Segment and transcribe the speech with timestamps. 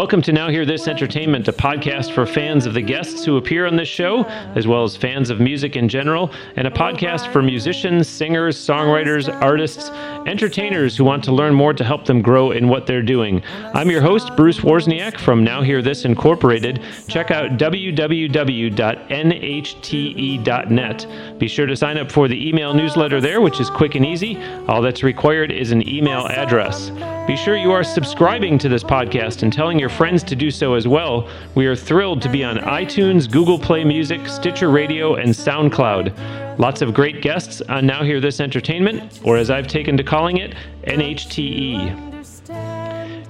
[0.00, 3.66] Welcome to Now Hear This Entertainment, a podcast for fans of the guests who appear
[3.66, 4.24] on this show,
[4.54, 9.28] as well as fans of music in general, and a podcast for musicians, singers, songwriters,
[9.42, 9.90] artists,
[10.26, 13.42] entertainers who want to learn more to help them grow in what they're doing.
[13.74, 16.82] I'm your host, Bruce Wozniak from Now Hear This Incorporated.
[17.08, 18.18] Check out www.nhte.net.
[21.38, 24.36] Be sure to sign up for the email newsletter there, which is quick and easy.
[24.68, 26.90] All that's required is an email address.
[27.26, 30.74] Be sure you are subscribing to this podcast and telling your friends to do so
[30.74, 31.28] as well.
[31.54, 36.49] We are thrilled to be on iTunes, Google Play Music, Stitcher Radio, and SoundCloud.
[36.60, 40.36] Lots of great guests on Now Hear This Entertainment, or as I've taken to calling
[40.36, 42.10] it, NHTE.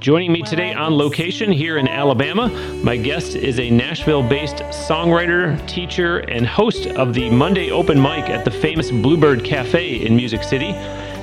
[0.00, 2.48] Joining me today on location here in Alabama,
[2.82, 8.28] my guest is a Nashville based songwriter, teacher, and host of the Monday Open Mic
[8.28, 10.72] at the famous Bluebird Cafe in Music City.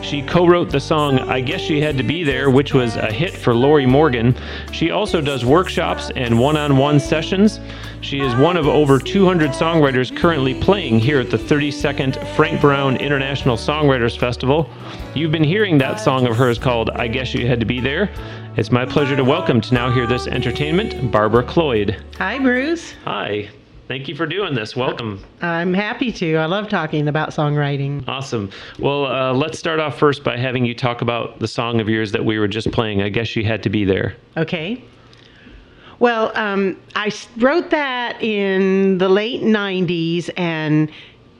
[0.01, 3.11] She co wrote the song I Guess She Had to Be There, which was a
[3.11, 4.35] hit for Lorrie Morgan.
[4.71, 7.59] She also does workshops and one on one sessions.
[8.01, 12.95] She is one of over 200 songwriters currently playing here at the 32nd Frank Brown
[12.97, 14.69] International Songwriters Festival.
[15.13, 18.09] You've been hearing that song of hers called I Guess You Had to Be There.
[18.55, 22.03] It's my pleasure to welcome to Now Hear This Entertainment, Barbara Cloyd.
[22.17, 22.93] Hi, Bruce.
[23.03, 23.49] Hi.
[23.87, 24.75] Thank you for doing this.
[24.75, 25.23] Welcome.
[25.41, 26.35] I'm happy to.
[26.35, 28.05] I love talking about songwriting.
[28.05, 28.51] Awesome.
[28.79, 32.11] Well, uh, let's start off first by having you talk about the song of yours
[32.11, 33.01] that we were just playing.
[33.01, 34.17] I guess you had to be there.
[34.35, 34.83] Okay.
[35.99, 40.91] Well, um, I wrote that in the late 90s, and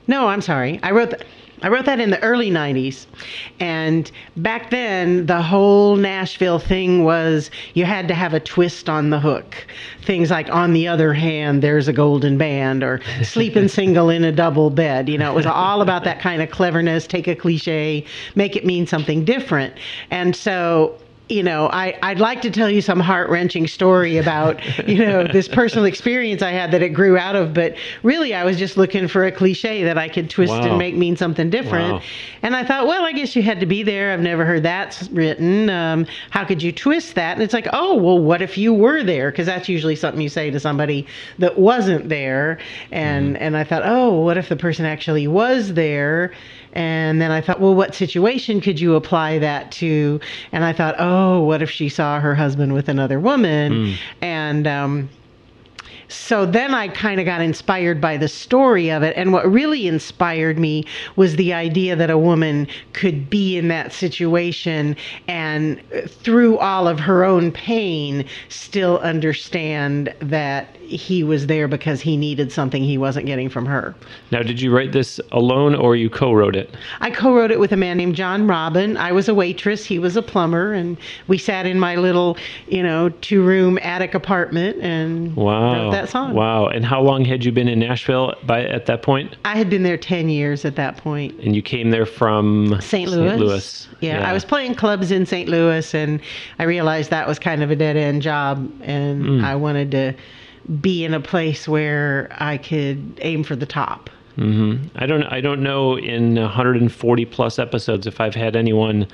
[0.06, 0.80] no, I'm sorry.
[0.82, 1.24] I wrote that.
[1.62, 3.06] I wrote that in the early 90s.
[3.58, 9.10] And back then, the whole Nashville thing was you had to have a twist on
[9.10, 9.66] the hook.
[10.02, 14.32] Things like, on the other hand, there's a golden band, or sleeping single in a
[14.32, 15.08] double bed.
[15.08, 18.64] You know, it was all about that kind of cleverness, take a cliche, make it
[18.64, 19.74] mean something different.
[20.10, 20.96] And so
[21.28, 25.26] you know, I, I'd like to tell you some heart wrenching story about, you know,
[25.26, 28.76] this personal experience I had that it grew out of, but really I was just
[28.76, 30.68] looking for a cliche that I could twist Wow.
[30.70, 31.94] and make mean something different.
[31.94, 32.02] Wow.
[32.42, 34.12] And I thought, well, I guess you had to be there.
[34.12, 35.68] I've never heard that written.
[35.68, 37.34] Um, how could you twist that?
[37.34, 39.30] And it's like, oh, well, what if you were there?
[39.30, 41.06] Because that's usually something you say to somebody
[41.38, 42.58] that wasn't there.
[42.90, 46.32] And and I thought, oh, what if the person actually was there?
[46.72, 50.20] And then I thought, well, what situation could you apply that to?
[50.52, 53.94] And I thought, oh, what if she saw her husband with another woman?
[54.20, 55.08] And um,
[56.08, 59.14] so then I kind of got inspired by the story of it.
[59.16, 60.84] And what really inspired me
[61.16, 64.96] was the idea that a woman could be in that situation
[65.28, 72.00] and uh, through all of her own pain still understand that he was there because
[72.00, 73.94] he needed something he wasn't getting from her.
[74.30, 76.74] Now, did you write this alone or you co wrote it?
[77.00, 78.96] I co wrote it with a man named Jon Robbin.
[78.96, 80.96] I was a waitress, he was a plumber, and
[81.26, 82.38] we sat in my little,
[82.68, 85.90] you know, two room attic apartment and Wow.
[86.02, 86.34] That song.
[86.34, 86.66] Wow.
[86.66, 89.36] And how long had you been in Nashville by at that point?
[89.44, 91.38] I had been there 10 years at that point.
[91.40, 93.10] And you came there from St.
[93.10, 93.28] Louis.
[93.30, 93.40] St.
[93.40, 93.88] Louis.
[94.00, 95.48] Yeah, I was playing clubs in St.
[95.48, 96.20] Louis, and
[96.58, 99.44] I realized that was kind of a dead end job, and Mm.
[99.44, 100.14] I wanted to
[100.80, 104.10] be in a place where I could aim for the top.
[104.36, 105.24] hmm I don't.
[105.24, 109.06] I don't know in 140 plus episodes if I've had anyone.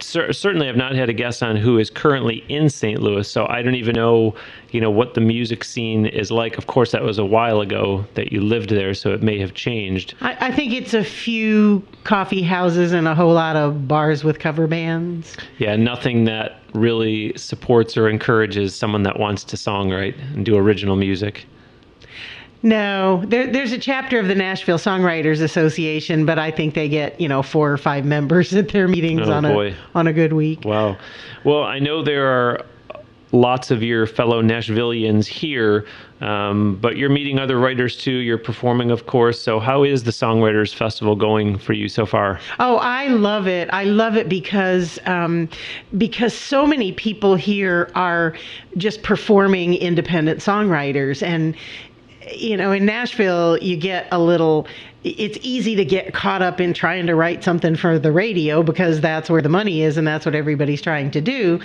[0.00, 3.00] Cer- certainly, I've not had a guest on who is currently in St.
[3.00, 4.34] Louis, so I don't even know,
[4.70, 6.58] you know, what the music scene is like.
[6.58, 9.54] Of course, that was a while ago that you lived there, so it may have
[9.54, 10.14] changed.
[10.20, 14.38] I, I think it's a few coffee houses and a whole lot of bars with
[14.38, 15.36] cover bands.
[15.58, 20.96] Yeah, nothing that really supports or encourages someone that wants to songwrite and do original
[20.96, 21.46] music.
[22.66, 27.20] No, there, there's a chapter of the Nashville Songwriters Association, but I think they get
[27.20, 29.68] you know four or five members at their meetings Oh, on boy.
[29.68, 30.64] a on a good week.
[30.64, 30.96] Wow.
[31.44, 32.66] Well, I know there are
[33.30, 35.86] lots of your fellow Nashvillians here,
[36.20, 38.10] um, but you're meeting other writers too.
[38.10, 39.40] You're performing, of course.
[39.40, 42.40] So, how is the Songwriters Festival going for you so far?
[42.58, 43.68] Oh, I love it.
[43.72, 45.48] I love it because um,
[45.96, 48.34] because so many people here are
[48.76, 51.54] just performing independent songwriters, and
[52.32, 54.66] you know, in Nashville, you get a little.
[55.04, 59.00] It's easy to get caught up in trying to write something for the radio because
[59.00, 61.60] that's where the money is and that's what everybody's trying to do.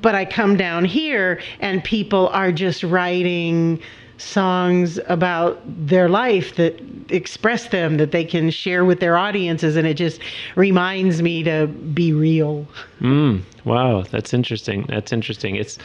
[0.00, 3.82] But I come down here and people are just writing
[4.18, 9.86] songs about their life that express them that they can share with their audiences and
[9.86, 10.20] it just
[10.56, 12.66] reminds me to be real
[13.00, 15.78] mm, wow that's interesting that's interesting it's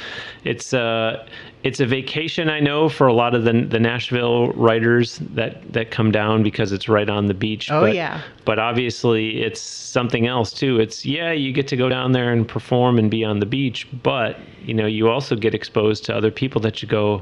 [0.44, 1.26] it's uh
[1.64, 5.92] it's a vacation I know for a lot of the the Nashville writers that that
[5.92, 7.70] come down because it's right on the beach.
[7.70, 8.22] Oh but, yeah.
[8.46, 10.80] But obviously it's something else too.
[10.80, 13.88] It's yeah, you get to go down there and perform and be on the beach,
[14.02, 17.22] but you know, you also get exposed to other people that you go,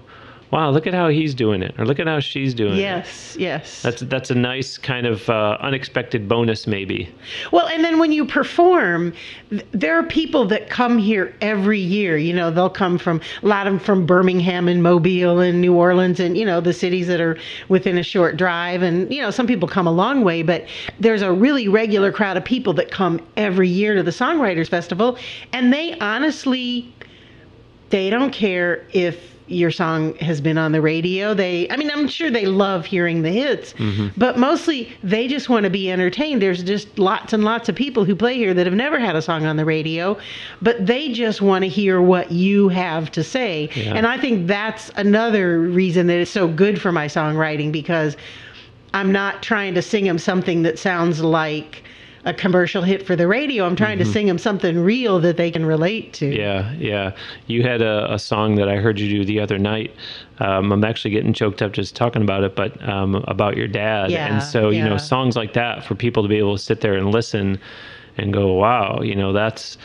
[0.52, 3.42] wow, look at how he's doing it, or look at how she's doing yes, it.
[3.42, 3.82] Yes, yes.
[3.82, 7.14] That's that's a nice kind of uh, unexpected bonus, maybe.
[7.52, 9.14] Well, and then when you perform,
[9.50, 12.18] th- there are people that come here every year.
[12.18, 15.76] You know, they'll come from a lot of them from Birmingham and Mobile and New
[15.76, 17.38] Orleans and you know the cities that are
[17.68, 18.82] within a short drive.
[18.82, 20.66] And you know, some people come a long way, but
[21.00, 25.18] there's a really regular crowd of people that come every year to the Songwriters Festival,
[25.54, 26.94] and they honestly,
[27.90, 31.34] they don't care if your song has been on the radio.
[31.34, 34.08] They, I mean, I'm sure they love hearing the hits, mm-hmm.
[34.18, 36.42] but mostly they just want to be entertained.
[36.42, 39.22] There's just lots and lots of people who play here that have never had a
[39.22, 40.18] song on the radio,
[40.62, 43.70] but they just want to hear what you have to say.
[43.76, 43.96] Yeah.
[43.96, 48.16] And I think that's another reason that it's so good for my songwriting because
[48.94, 51.84] I'm not trying to sing them something that sounds like
[52.26, 53.66] a commercial hit for the radio.
[53.66, 54.08] I'm trying mm-hmm.
[54.08, 56.26] to sing them something real that they can relate to.
[56.28, 57.16] Yeah, yeah.
[57.48, 59.94] You had a, a song that I heard you do the other night.
[60.40, 64.12] Um, I'm actually getting choked up just talking about it, but um, about your dad.
[64.12, 64.84] Yeah, and so, yeah.
[64.84, 67.60] you know, songs like that for people to be able to sit there and listen
[68.18, 69.78] and go, wow, you know, that's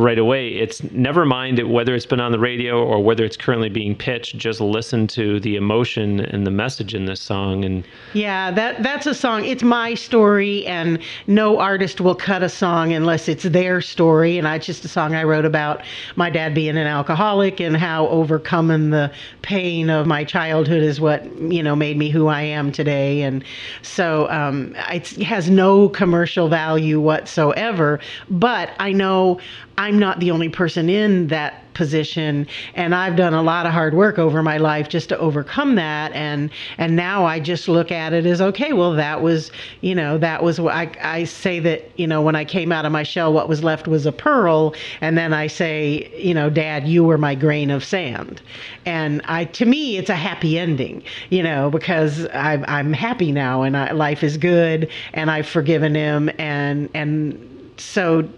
[0.00, 0.48] right away.
[0.48, 4.36] It's never mind whether it's been on the radio or whether it's currently being pitched.
[4.36, 7.64] Just listen to the emotion and the message in this song.
[7.64, 9.44] And yeah, that that's a song.
[9.44, 14.38] It's my story, and no artist will cut a song unless it's their story.
[14.38, 15.82] And it's just a song I wrote about
[16.16, 19.12] my dad being an alcoholic and how overcoming the
[19.42, 23.22] pain of my childhood is what you know made me who I am today.
[23.22, 23.44] And
[23.82, 28.00] so um, it has no commercial value whatsoever.
[28.28, 29.40] But I know
[29.80, 33.94] I'm not the only person in that position and I've done a lot of hard
[33.94, 38.12] work over my life just to overcome that and and now I just look at
[38.12, 39.50] it as okay well that was
[39.80, 42.84] you know that was what I, I say that you know when I came out
[42.84, 46.50] of my shell what was left was a pearl and then I say you know
[46.50, 48.42] dad you were my grain of sand.
[48.84, 53.62] And I to me it's a happy ending you know because I, I'm happy now
[53.62, 57.46] and I, life is good and I've forgiven him and and
[57.78, 58.28] so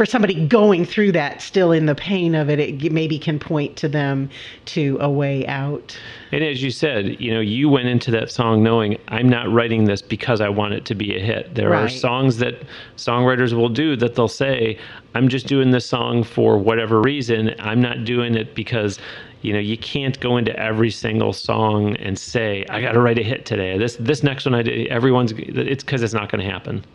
[0.00, 3.76] for somebody going through that still in the pain of it it maybe can point
[3.76, 4.30] to them
[4.64, 5.94] to a way out.
[6.32, 9.84] And as you said you know you went into that song knowing i'm not writing
[9.84, 11.54] this because i want it to be a hit.
[11.54, 11.82] There right.
[11.84, 12.62] are songs that
[12.96, 14.78] songwriters will do that they'll say
[15.14, 17.54] i'm just doing this song for whatever reason.
[17.58, 18.98] I'm not doing it because
[19.42, 23.18] you know you can't go into every single song and say i got to write
[23.18, 23.76] a hit today.
[23.76, 26.86] This this next one i did everyone's it's because it's not going to happen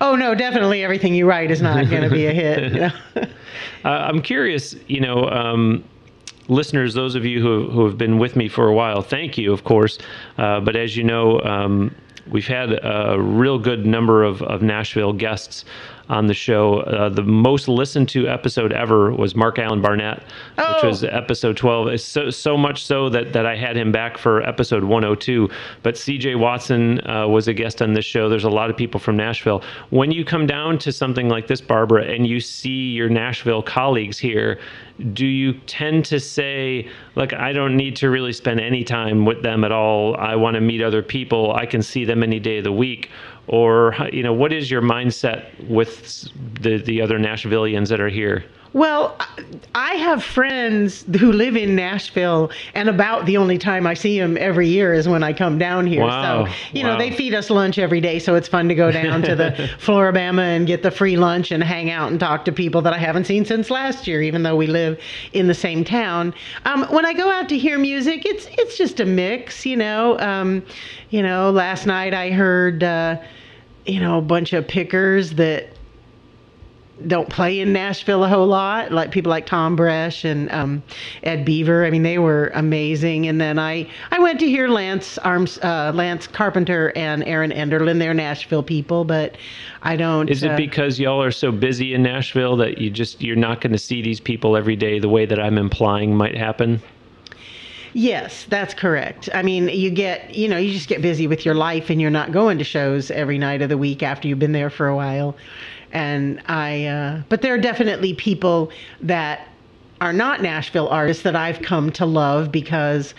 [0.00, 2.72] Oh no, definitely everything you write is not going to be a hit.
[2.72, 2.92] You know?
[3.84, 5.28] uh, I'm curious, you know.
[5.28, 5.84] Um,
[6.48, 9.52] listeners, those of you who, who have been with me for a while, thank you,
[9.52, 9.98] of course.
[10.36, 11.94] Uh, but as you know, um,
[12.28, 15.64] we've had a real good number of, of Nashville guests
[16.10, 16.80] on the show.
[16.80, 20.24] Uh, the most listened to episode ever was Mark Allen Barnett,
[20.58, 20.74] oh.
[20.74, 22.00] which was episode 12.
[22.00, 25.48] So, so much so that, that I had him back for episode 102.
[25.84, 28.28] But CJ Watson uh, was a guest on this show.
[28.28, 29.62] There's a lot of people from Nashville.
[29.90, 34.18] When you come down to something like this, Barbara, and you see your Nashville colleagues
[34.18, 34.58] here,
[35.12, 39.42] do you tend to say, like, I don't need to really spend any time with
[39.42, 40.14] them at all?
[40.16, 41.54] I want to meet other people.
[41.54, 43.10] I can see them any day of the week
[43.50, 46.28] or you know what is your mindset with
[46.62, 48.44] the the other Nashvillians that are here?
[48.72, 49.18] Well,
[49.74, 54.36] I have friends who live in Nashville, and about the only time I see them
[54.38, 56.04] every year is when I come down here.
[56.04, 56.44] Wow.
[56.44, 56.92] So, you wow.
[56.92, 59.68] know, they feed us lunch every day, so it's fun to go down to the
[59.80, 62.98] Flora-Bama and get the free lunch and hang out and talk to people that I
[62.98, 65.00] haven't seen since last year, even though we live
[65.32, 66.32] in the same town.
[66.64, 70.16] Um, when I go out to hear music, it's it's just a mix, you know.
[70.20, 70.62] Um,
[71.10, 72.84] you know, last night I heard.
[72.84, 73.16] Uh,
[73.90, 75.68] you know, a bunch of pickers that
[77.06, 80.82] don't play in Nashville a whole lot, like people like Tom Bresh and um,
[81.22, 81.84] Ed Beaver.
[81.84, 83.26] I mean, they were amazing.
[83.26, 87.98] And then I, I went to hear Lance Arms, uh, Lance Carpenter and Erin Enderlin.
[87.98, 89.36] They're Nashville people, but
[89.82, 90.28] I don't.
[90.28, 93.60] Is it uh, because y'all are so busy in Nashville that you just you're not
[93.60, 96.82] going to see these people every day the way that I'm implying might happen?
[97.92, 99.28] Yes, that's correct.
[99.34, 102.10] I mean, you get, you know, you just get busy with your life and you're
[102.10, 104.94] not going to shows every night of the week after you've been there for a
[104.94, 105.36] while.
[105.92, 108.70] And I, uh, but there are definitely people
[109.00, 109.48] that
[110.00, 113.12] are not Nashville artists that I've come to love because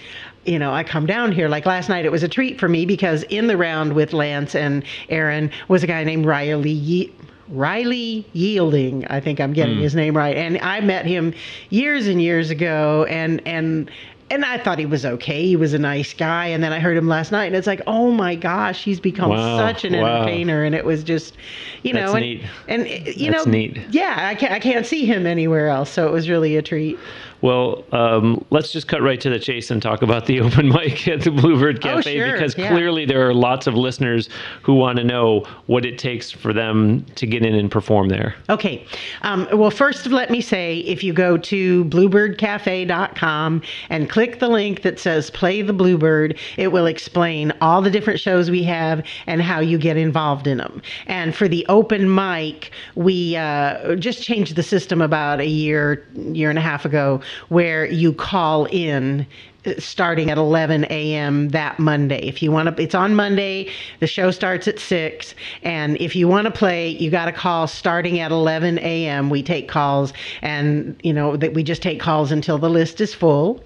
[0.46, 1.48] you know, I come down here.
[1.48, 4.56] Like last night, it was a treat for me because in the round with Lance
[4.56, 7.14] and Erin was a guy named Riley Ye-
[7.50, 9.06] Riley Yielding.
[9.08, 10.36] I think I'm getting his name right.
[10.36, 11.34] And I met him
[11.70, 13.92] years and years ago, and and
[14.32, 15.46] and I thought he was okay.
[15.46, 16.48] He was a nice guy.
[16.48, 19.30] And then I heard him last night, and it's like, oh my gosh, he's become
[19.30, 20.22] Wow, such an wow.
[20.22, 20.64] entertainer.
[20.64, 21.36] And it was just,
[21.84, 22.44] you know, and, neat.
[22.68, 23.78] and you That's know, neat.
[23.92, 25.90] yeah, I can't I can't see him anywhere else.
[25.90, 26.98] So it was really a treat.
[27.42, 31.08] Well, um, let's just cut right to the chase and talk about the open mic
[31.08, 32.70] at the Bluebird Oh, Cafe sure, because yeah.
[32.70, 34.30] clearly there are lots of listeners
[34.62, 38.36] who want to know what it takes for them to get in and perform there.
[38.50, 38.86] Okay.
[39.24, 44.82] Um, well, first, let me say if you go to bluebirdcafe.com and click the link
[44.84, 49.42] that says Play the Bluebird, it will explain all the different shows we have and
[49.42, 50.82] how you get involved in them.
[51.08, 56.50] And for the open mic, we uh, just changed the system about a year, year
[56.50, 59.26] and a half ago, where you call in
[59.66, 61.50] uh, starting at 11 a.m.
[61.50, 62.20] that Monday.
[62.28, 63.70] If you want to, it's on Monday.
[64.00, 65.36] The show starts at 6.
[65.62, 69.30] And if you want to play, you got to call starting at 11 a.m.
[69.30, 73.14] We take calls, and, you know, that we just take calls until the list is
[73.14, 73.64] full.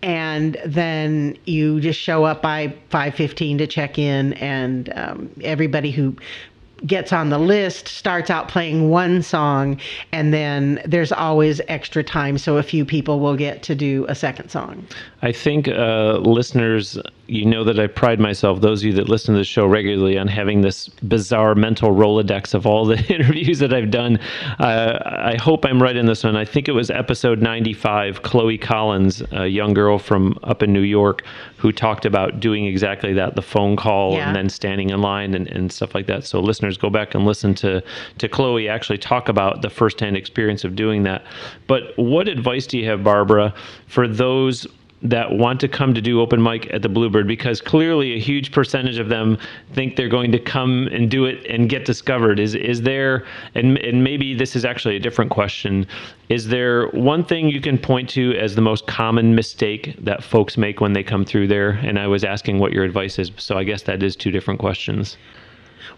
[0.00, 6.14] And then you just show up by 5:15 to check in, and um, everybody who
[6.86, 9.78] gets on the list starts out playing one song
[10.12, 14.14] and then there's always extra time so a few people will get to do a
[14.14, 14.86] second song
[15.20, 19.34] I think uh, listeners, you know that I pride myself, those of you that listen
[19.34, 23.74] to the show regularly, on having this bizarre mental Rolodex of all the interviews that
[23.74, 24.20] I've done.
[24.60, 26.36] Uh, I hope I'm right in this one.
[26.36, 30.82] I think it was episode 95, Chloe Collins, a young girl from up in New
[30.82, 31.24] York,
[31.58, 34.26] who talked about doing exactly that the phone call Yeah.
[34.28, 36.24] and then standing in line and, and stuff like that.
[36.24, 37.82] So, listeners, go back and listen to,
[38.18, 41.24] to Chloe actually talk about the firsthand experience of doing that.
[41.66, 43.52] But what advice do you have, Barbara,
[43.86, 44.66] for those
[45.02, 48.50] that want to come to do open mic at the Bluebird because clearly a huge
[48.50, 49.38] percentage of them
[49.72, 52.40] think they're going to come and do it and get discovered.
[52.40, 53.24] Is is there
[53.54, 55.86] and and maybe this is actually a different question.
[56.28, 60.56] Is there one thing you can point to as the most common mistake that folks
[60.56, 61.70] make when they come through there?
[61.70, 64.60] And I was asking what your advice is, so I guess that is two different
[64.60, 65.16] questions.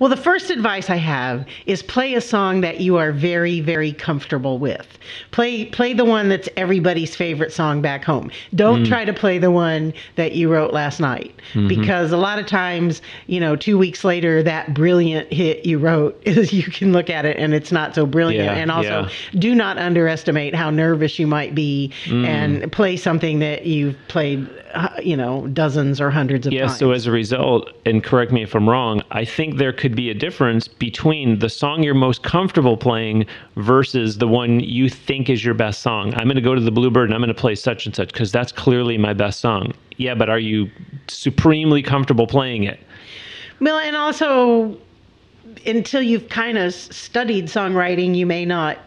[0.01, 3.93] Well, the first advice I have is play a song that you are very, very
[3.93, 4.99] comfortable with.
[5.31, 8.31] Play play the one that's everybody's favorite song back home.
[8.55, 8.89] Don't mm.
[8.89, 11.69] try to play the one that you wrote last night mm-hmm.
[11.69, 16.21] because a lot of times, you know, 2 weeks later that brilliant hit you wrote
[16.25, 19.39] is you can look at it and it's not so brilliant Yeah, and also yeah.
[19.39, 22.27] do not underestimate how nervous you might be mm.
[22.27, 24.49] and play something that you've played
[25.03, 26.79] you know, dozens or hundreds of Yes, times.
[26.79, 30.11] so as a result, and correct me if I'm wrong, I think there could be
[30.11, 35.45] a difference between the song you're most comfortable playing versus the one you think is
[35.45, 36.15] your best song.
[36.15, 38.13] I'm going to go to the Bluebird and I'm going to play such and such
[38.13, 39.73] because that's clearly my best song.
[39.97, 40.71] Yeah, but are you
[41.09, 42.81] supremely comfortable playing it?
[43.61, 44.79] Well, and also,
[45.67, 48.79] until you've kind of studied songwriting, you may not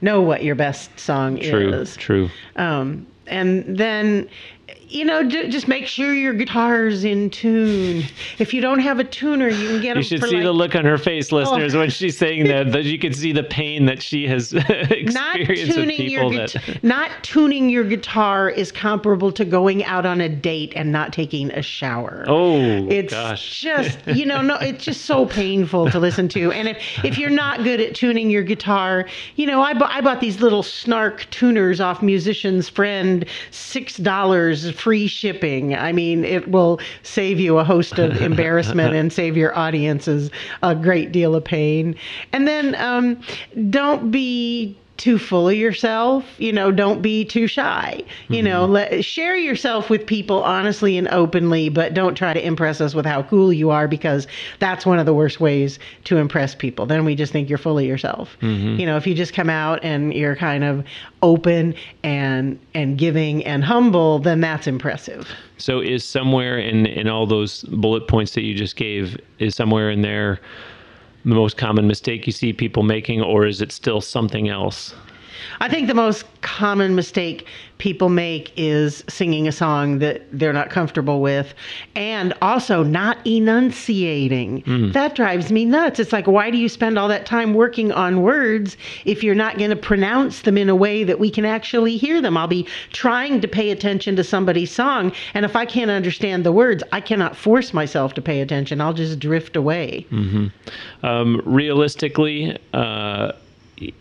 [0.00, 1.96] know what your best song True, is.
[1.96, 2.28] true.
[2.56, 4.28] Um, and then,
[4.92, 8.04] you know, ju- just make sure your guitar's in tune.
[8.38, 10.74] If you don't have a tuner, you can get You should see like, the look
[10.74, 11.36] on her face, oh.
[11.36, 11.78] listeners, Oh.
[11.80, 12.72] when she's saying that.
[12.72, 14.52] That you can see the pain that she has
[14.96, 16.46] experienced with tuning your people.
[16.46, 20.92] guitar, That not tuning your guitar is comparable to going out on a date and
[20.92, 22.24] not taking a shower.
[22.28, 26.68] oh It's gosh, just you know no it's just so painful to listen to and
[26.68, 29.06] if if you're not good at tuning your guitar
[29.36, 34.70] you know I, bu- I bought these little snark tuners off musician's friend six dollars
[34.82, 35.76] free shipping.
[35.76, 40.30] I mean it will save you a host of embarrassment and save your audiences
[40.62, 41.94] a great deal of pain.
[42.32, 43.22] And then um,
[43.70, 48.72] don't be too full of yourself you know don't be too shy you know mm-hmm.
[48.72, 53.06] let share yourself with people honestly and openly but don't try to impress us with
[53.06, 54.26] how cool you are because
[54.58, 56.86] that's one of the worst ways to impress people.
[56.86, 58.78] Then we just think you're full of yourself mm-hmm.
[58.78, 60.84] you know if you just come out and you're kind of
[61.22, 65.26] open and and giving and humble then that's impressive.
[65.56, 69.90] So is somewhere in in all those bullet points that you just gave is somewhere
[69.90, 70.40] in there
[71.24, 74.94] the most common mistake you see people making, or is it still something else?
[75.60, 77.46] I think the most common mistake
[77.82, 81.52] people make is singing a song that they're not comfortable with
[81.96, 84.62] and also not enunciating.
[84.92, 85.98] That drives me nuts.
[85.98, 89.58] It's like, why do you spend all that time working on words if you're not
[89.58, 92.36] going to pronounce them in a way that we can actually hear them?
[92.36, 96.52] I'll be trying to pay attention to somebody's song, and if I can't understand the
[96.52, 98.80] words, I cannot force myself to pay attention.
[98.80, 100.06] I'll just drift away.
[101.02, 103.32] Um, realistically, uh,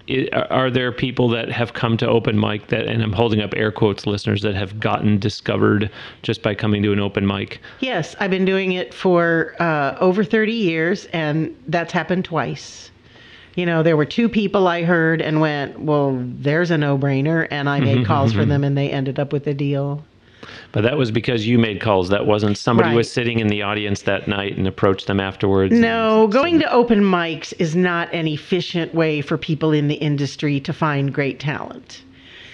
[0.10, 3.54] i are there people that have come to open mic that, and I'm holding up
[3.56, 5.90] air quotes, listeners that have gotten discovered
[6.22, 7.60] just by coming to an open mic?
[7.80, 12.92] Yes, I've been doing it for uh, over 30 years, and that's happened twice.
[13.56, 17.48] You know, there were two people I heard and went, well, there's a no brainer.
[17.52, 20.06] And I made calls for them, and they ended up with a deal.
[20.72, 22.10] But that was because you made calls.
[22.10, 22.96] That wasn't somebody Right.
[22.96, 25.74] was sitting in the audience that night and approached them afterwards.
[25.74, 30.60] No, going to open mics is not an efficient way for people in the industry
[30.62, 32.04] to find great talent.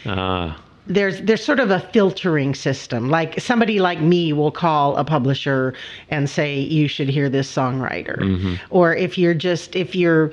[0.05, 0.57] Ah,
[0.89, 3.09] there's there's sort of a filtering system.
[3.09, 5.73] Like somebody like me will call a publisher
[6.09, 8.57] and say you should hear this songwriter.
[8.69, 10.31] Or if you're just if you're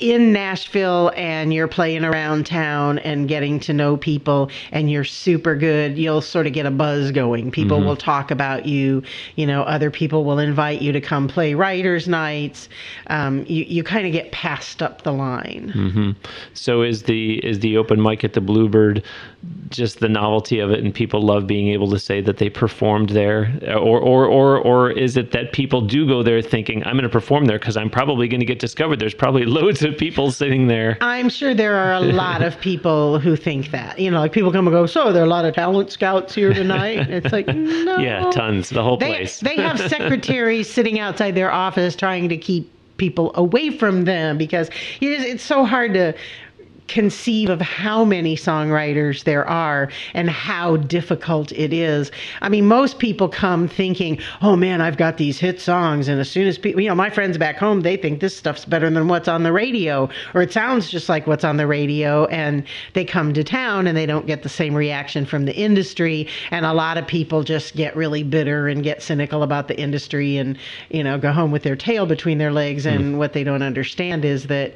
[0.00, 5.54] in Nashville and you're playing around town and getting to know people and you're super
[5.54, 7.50] good, you'll sort of get a buzz going.
[7.50, 9.02] People will talk about you.
[9.36, 12.68] You know, other people will invite you to come play writers' nights.
[13.08, 16.16] Um, you you kind of get passed up the line.
[16.54, 19.04] so is the is the open mic at the Bluebird
[19.70, 23.10] just the novelty of it, and people love being able to say that they performed
[23.10, 27.04] there, or or or or is it that people do go there thinking I'm going
[27.04, 28.98] to perform there because I'm probably going to get discovered?
[28.98, 30.98] There's probably loads of people sitting there.
[31.00, 33.98] I'm sure there are a lot of people who think that.
[33.98, 36.34] You know, like people come and go, so there are a lot of talent scouts
[36.34, 37.08] here tonight.
[37.08, 37.98] It's like, no.
[37.98, 39.40] Yeah, tons, the whole They, place.
[39.40, 44.68] they have secretaries sitting outside their office trying to keep people away from them because
[45.00, 46.14] it's so hard to
[46.90, 52.10] conceive of how many songwriters there are and how difficult it is.
[52.42, 56.28] I mean, most people come thinking, "Oh man, I've got these hit songs," and as
[56.28, 59.06] soon as people, you know, my friends back home, they think this stuff's better than
[59.06, 63.04] what's on the radio, or it sounds just like what's on the radio, and they
[63.04, 66.72] come to town and they don't get the same reaction from the industry, and a
[66.72, 70.58] lot of people just get really bitter and get cynical about the industry, and
[70.90, 72.90] you know, go home with their tail between their legs, hmm.
[72.90, 74.74] and what they don't understand is that,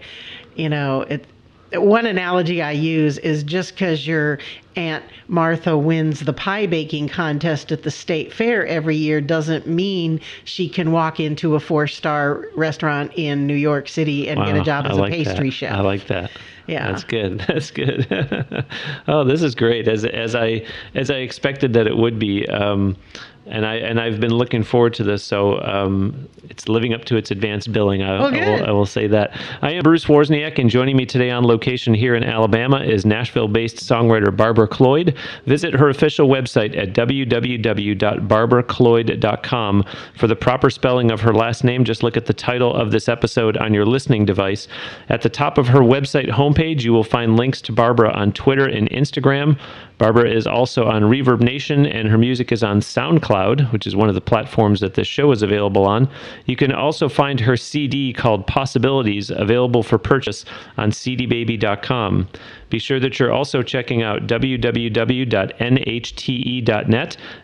[0.54, 1.24] you know, it
[1.72, 4.38] one analogy I use is just because your
[4.76, 10.20] Aunt Martha wins the pie baking contest at the state fair every year doesn't mean
[10.44, 14.64] she can walk into a four star restaurant in New York City and get a
[14.64, 15.54] job as like a pastry that.
[15.54, 15.72] chef.
[15.72, 16.30] I like that.
[16.66, 16.90] Yeah.
[16.90, 17.40] that's good.
[17.46, 18.06] That's good.
[19.06, 19.86] oh, this is great.
[19.86, 22.48] As as I as I expected that it would be.
[22.48, 22.96] Um,
[23.46, 25.22] and I and I've been looking forward to this.
[25.22, 28.02] So um, it's living up to its advanced billing.
[28.02, 29.38] I, Oh, I, will, I will say that.
[29.62, 33.76] I am Bruce Wozniak, and joining me today on location here in Alabama is Nashville-based
[33.76, 35.16] songwriter Barbara Cloyd.
[35.46, 39.84] Visit her official website at www.barbaracloyd.com
[40.16, 41.84] for the proper spelling of her last name.
[41.84, 44.68] Just look at the title of this episode on your listening device.
[45.08, 48.66] At the top of her website homepage, you will find links to Barbara on Twitter
[48.66, 49.58] and Instagram.
[49.98, 54.08] Barbara is also on Reverb Nation, and her music is on SoundCloud, which is one
[54.08, 56.08] of the platforms that this show is available on.
[56.46, 60.44] You can also find her CD called Possibilities available for purchase
[60.76, 62.28] on cdbaby.com.
[62.70, 64.86] Be sure that you're also checking out www.nhte.net,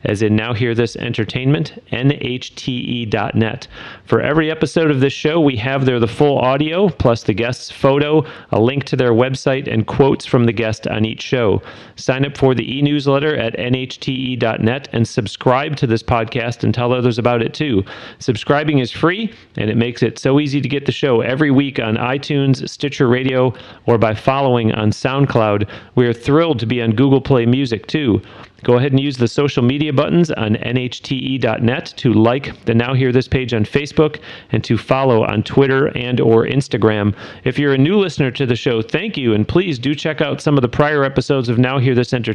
[0.03, 3.69] as in Now Hear This Entertainment, nhte.net.
[4.07, 7.71] For every episode of this show, we have there the full audio, plus the guest's
[7.71, 11.63] photo, a link to their website, and quotes from the guest on each show.
[11.95, 16.91] Sign up for the e newsletter at nhte.net and subscribe to this podcast and tell
[16.91, 17.85] others about it too.
[18.19, 21.79] Subscribing is free, and it makes it so easy to get the show every week
[21.79, 23.53] on iTunes, Stitcher Radio,
[23.85, 25.69] or by following on SoundCloud.
[25.97, 28.23] We are thrilled to be on Google Play Music too.
[28.63, 33.11] Go ahead and use the social media buttons on nhte.net to like the Now Hear
[33.11, 34.21] This page on Facebook
[34.53, 37.15] and to follow on Twitter and or Instagram.
[37.45, 40.43] If you're a new listener to the show, thank you and please do check out
[40.43, 42.30] some of the prior episodes of Now Hear This Entertainment.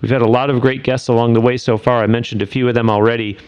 [0.00, 2.02] We've had a lot of great guests along the way so far.
[2.02, 3.38] I mentioned a few of them already.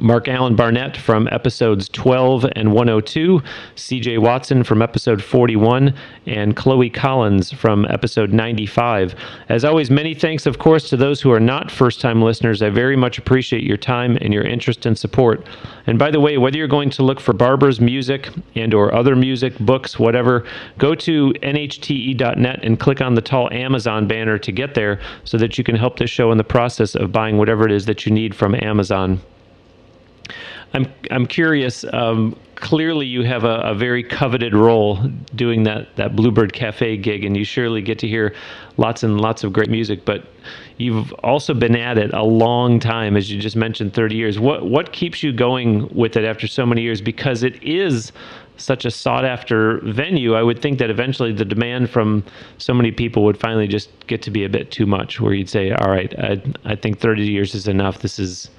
[0.00, 3.42] Mark Allen Barnett from episodes 12 and 102,
[3.76, 5.94] CJ Watson from episode 41,
[6.26, 9.14] and Chloe Collins from episode 95.
[9.48, 12.62] As always, many thanks, of course, to those who are not first time listeners.
[12.62, 15.46] I very much appreciate your time and your interest and support.
[15.86, 19.16] And by the way, whether you're going to look for Barbara's music and or other
[19.16, 20.46] music, books, whatever,
[20.78, 25.58] go to nhte.net and click on the tall Amazon banner to get there so that
[25.58, 28.12] you can help this show in the process of buying whatever it is that you
[28.12, 29.20] need from Amazon.
[30.74, 31.84] I'm I'm curious.
[31.92, 34.96] Um, clearly, you have a, a very coveted role
[35.34, 38.34] doing that that Bluebird Cafe gig, and you surely get to hear
[38.76, 40.04] lots and lots of great music.
[40.04, 40.24] But
[40.78, 44.38] you've also been at it a long time, as you just mentioned, 30 years.
[44.38, 47.00] What what keeps you going with it after so many years?
[47.00, 48.12] Because it is
[48.56, 50.34] such a sought after venue.
[50.34, 52.22] I would think that eventually the demand from
[52.58, 55.48] so many people would finally just get to be a bit too much, where you'd
[55.48, 58.00] say, "All right, I I think 30 years is enough.
[58.00, 58.50] This is."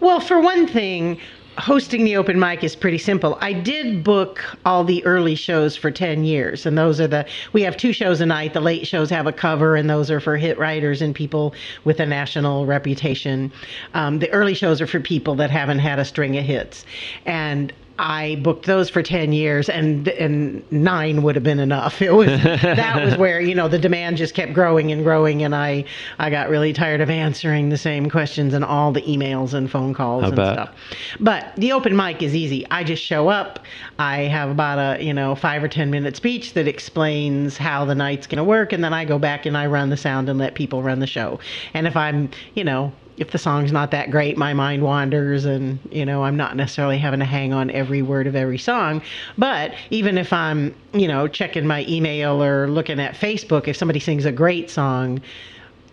[0.00, 1.20] Well, for one thing,
[1.58, 3.38] hosting the open mic is pretty simple.
[3.40, 7.62] I did book all the early shows for 10 years, and those are the, we
[7.62, 8.52] have two shows a night.
[8.52, 12.00] The late shows have a cover, and those are for hit writers and people with
[12.00, 13.52] a national reputation.
[13.94, 16.84] Um, the early shows are for people that haven't had a string of hits.
[17.24, 22.02] And I booked those for 10 years and and 9 would have been enough.
[22.06, 25.54] It was that was where, you know, the demand just kept growing and growing and
[25.54, 25.84] I
[26.18, 29.92] I got really tired of answering the same questions and all the emails and phone
[29.92, 30.54] calls I and bet.
[30.54, 30.74] stuff.
[31.20, 32.66] But the open mic is easy.
[32.70, 33.60] I just show up.
[33.98, 37.94] I have about a, you know, 5 or 10 minute speech that explains how the
[37.94, 40.38] night's going to work and then I go back and I run the sound and
[40.38, 41.40] let people run the show.
[41.74, 45.78] And if I'm, you know, if the song's not that great, my mind wanders and,
[45.90, 49.02] you know, I'm not necessarily having to hang on every word of every song.
[49.38, 54.00] But even if I'm, you know, checking my email or looking at Facebook, if somebody
[54.00, 55.20] sings a great song,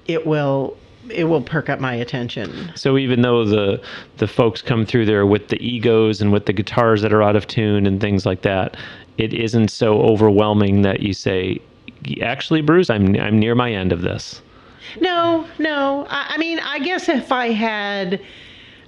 [0.06, 0.78] it will
[1.10, 2.72] it will perk up my attention.
[2.76, 3.82] So even though the
[4.18, 7.36] the folks come through there with the egos and with the guitars that are out
[7.36, 8.78] of tune and things like that,
[9.18, 11.60] it isn't so overwhelming that you say,
[12.22, 14.42] "Actually, Bruce, I'm I'm near my end of this."
[15.00, 16.06] No, no.
[16.10, 18.22] I, I mean, I guess if I had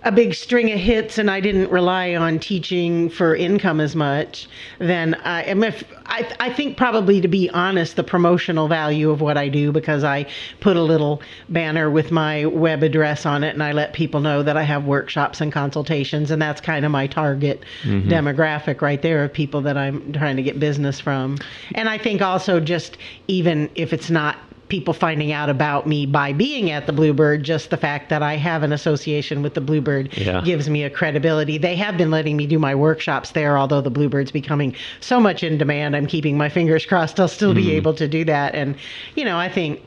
[0.06, 4.48] a big string of hits and I didn't rely on teaching for income as much,
[4.78, 5.64] then I am.
[5.64, 9.72] If I, I think probably to be honest, the promotional value of what I do
[9.72, 10.28] because I
[10.60, 14.44] put a little banner with my web address on it and I let people know
[14.44, 18.08] that I have workshops and consultations and that's kind of my target mm-hmm.
[18.08, 21.40] demographic right there of people that I'm trying to get business from.
[21.74, 26.34] And I think also just even if it's not people finding out about me by
[26.34, 30.18] being at the Bluebird, just the fact that I have an association with the Bluebird
[30.18, 30.42] Yeah.
[30.42, 31.58] gives me a credibility.
[31.58, 35.44] They have been letting me do my workshops there, although the Bluebird's becoming so much
[35.44, 35.96] in demand.
[35.96, 37.74] I'm keeping my fingers crossed I'll still be mm.
[37.74, 38.56] able to do that.
[38.56, 38.76] And,
[39.16, 39.82] you know, I think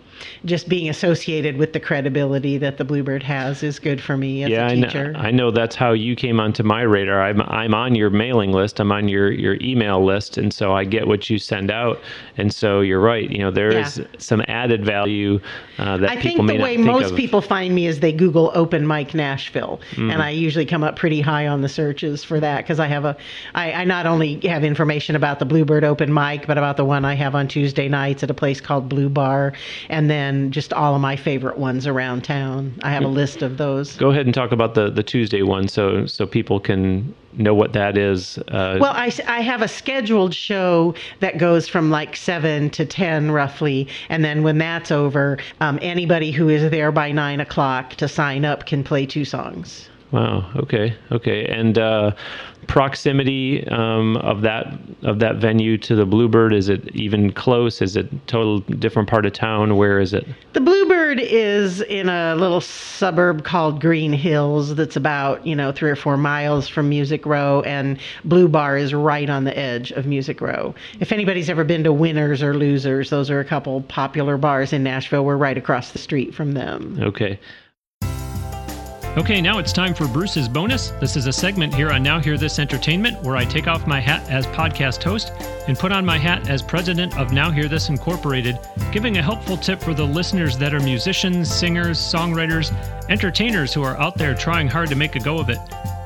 [0.44, 4.50] just being associated with the credibility that the Bluebird has is good for me as
[4.50, 5.12] yeah, a I know, teacher.
[5.16, 7.22] I know that's how you came onto my radar.
[7.22, 8.80] I'm I'm on your mailing list.
[8.80, 12.00] I'm on your your email list, and so I get what you send out.
[12.36, 13.28] And so you're right.
[13.30, 14.04] You know, there is Yeah.
[14.18, 15.40] some added value
[15.78, 17.16] uh, that I people think the way think most of.
[17.16, 20.10] people find me is they Google open mic Nashville, Mm-hmm.
[20.10, 23.04] and I usually come up pretty high on the searches for that because I have
[23.04, 23.16] a,
[23.54, 27.04] I, I not only have information about the Bluebird open mic, but about the one
[27.04, 29.52] I have on Tuesday nights at a place called Blue Bar,
[29.88, 32.78] and then just all of my favorite ones around town.
[32.82, 33.96] I have a list of those.
[33.96, 37.72] Go ahead and talk about the the Tuesday one, so so people can know what
[37.72, 38.38] that is.
[38.48, 43.88] Uh, Well, I have a scheduled show that goes from like 7 to 10 roughly.
[44.08, 48.44] And then when that's over, um, anybody who is there by 9 o'clock to sign
[48.44, 49.88] up can play two songs.
[50.10, 50.50] Wow.
[50.56, 50.96] Okay.
[51.12, 51.44] Okay.
[51.46, 52.12] And uh,
[52.66, 57.82] proximity um, of that of that venue to the Bluebird is it even close?
[57.82, 59.76] Is it total different part of town?
[59.76, 60.26] Where is it?
[60.54, 65.90] The Bluebird is in a little suburb called Green Hills that's about, you know, three
[65.90, 70.06] or four miles from Music Row, and Blue Bar is right on the edge of
[70.06, 70.74] Music Row.
[71.00, 74.82] If anybody's ever been to Winners or Losers, those are a couple popular bars in
[74.82, 75.24] Nashville.
[75.24, 76.98] We're right across the street from them.
[77.02, 77.38] Okay.
[79.16, 80.90] Okay, now it's time for Bruce's bonus.
[81.00, 83.98] This is a segment here on Now Hear This Entertainment where I take off my
[83.98, 85.32] hat as podcast host
[85.66, 88.60] and put on my hat as president of Now Hear This Incorporated,
[88.92, 92.70] giving a helpful tip for the listeners that are musicians, singers, songwriters,
[93.08, 95.58] entertainers who are out there trying hard to make a go of it.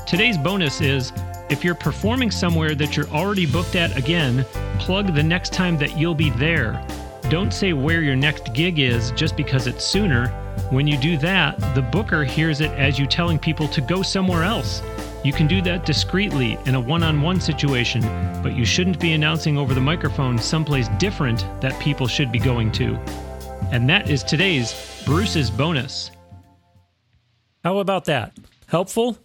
[0.06, 1.12] Today's bonus is
[1.50, 4.44] if you're performing somewhere that you're already booked at again,
[4.78, 6.82] plug the next time that you'll be there.
[7.28, 10.32] Don't say where your next gig is just because it's sooner.
[10.70, 14.42] When you do that, the booker hears it as you telling people to go somewhere
[14.42, 14.82] else.
[15.24, 18.02] You can do that discreetly in a one on one situation,
[18.42, 22.72] but you shouldn't be announcing over the microphone someplace different that people should be going
[22.72, 22.96] to.
[23.70, 26.10] And that is today's Bruce's bonus.
[27.62, 28.36] How about that?
[28.66, 29.18] Helpful?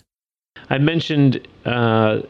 [0.70, 2.20] I mentioned uh,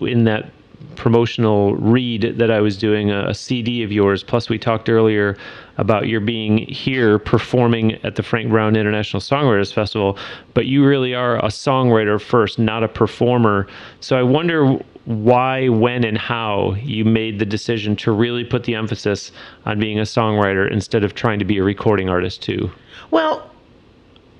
[0.00, 0.50] in that
[0.94, 4.22] promotional read that I was doing a, a CD of yours.
[4.22, 5.36] Plus, we talked earlier
[5.78, 10.18] about your being here performing at the Frank Brown International Songwriters Festival.
[10.54, 13.66] But you really are a songwriter first, not a performer.
[14.00, 18.74] So I wonder why, when, and how you made the decision to really put the
[18.74, 19.32] emphasis
[19.64, 22.70] on being a songwriter instead of trying to be a recording artist too.
[23.10, 23.50] Well,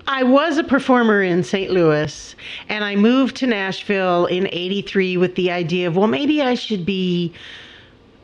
[0.08, 1.70] I was a performer in St.
[1.70, 2.36] Louis,
[2.68, 6.86] and I moved to Nashville in '83 with the idea of, well, maybe I should
[6.86, 7.32] be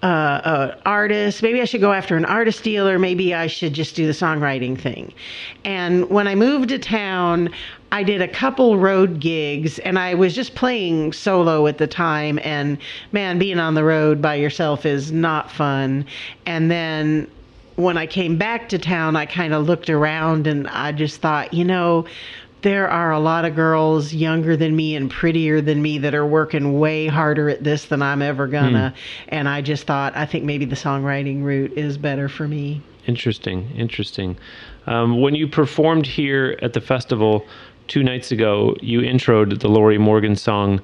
[0.03, 1.43] uh, an artist.
[1.43, 4.13] Maybe I should go after an artist deal, or maybe I should just do the
[4.13, 5.13] songwriting thing.
[5.65, 7.51] And when I moved to town,
[7.91, 12.39] I did a couple road gigs, and I was just playing solo at the time.
[12.43, 12.79] And
[13.11, 16.07] man, being on the road by yourself is not fun.
[16.47, 17.29] And then
[17.83, 21.53] when I came back to town, I kind of looked around and I just thought,
[21.53, 22.07] you know,
[22.63, 26.27] there are a lot of girls younger than me and prettier than me that are
[26.27, 28.95] working way harder at this than I'm ever gonna.
[29.29, 32.81] And I just thought, I think maybe the songwriting route is better for me.
[33.07, 34.39] Interesting, interesting.
[34.87, 37.45] Um, when you performed here at the festival
[37.89, 40.81] two nights ago, you introed the Lorrie Morgan song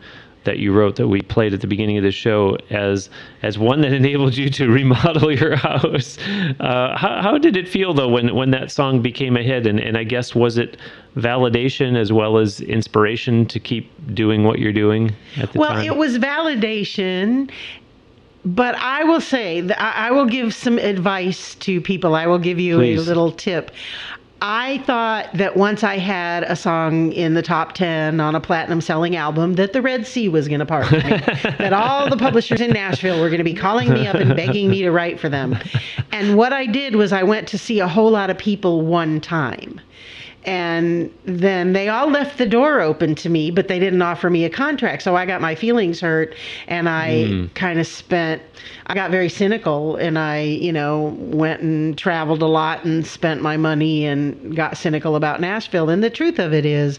[0.49, 3.11] that you wrote that we played at the beginning of the show as
[3.43, 6.17] as one that enabled you to remodel your house.
[6.59, 9.67] Uh, how, how did it feel though when when that song became a hit?
[9.67, 10.79] And, and I guess was it
[11.17, 15.85] validation as well as inspiration to keep doing what you're doing at the well, time?
[15.85, 17.51] it was validation.
[18.45, 22.15] But I will say, that I I will give some advice to people.
[22.15, 23.01] I will give you Please.
[23.01, 23.71] a little tip.
[24.41, 28.81] I thought that once I had a song in the top 10 on a platinum
[28.81, 31.11] selling album, that the Red Sea was going to part with me.
[31.59, 34.71] that all the publishers in Nashville were going to be calling me up and begging
[34.71, 35.59] me to write for them.
[36.13, 39.21] And what I did was I went to see a whole lot of people one
[39.21, 39.81] time.
[40.45, 44.45] And then they all left the door open to me, but they didn't offer me
[44.45, 45.03] a contract.
[45.03, 46.35] So I got my feelings hurt
[46.69, 47.47] and I hmm.
[47.49, 48.41] kind of spent,
[48.89, 53.43] I got very cynical and I, you know, went and traveled a lot and spent
[53.43, 55.91] my money and got cynical about Nashville.
[55.91, 56.99] And the truth of it is,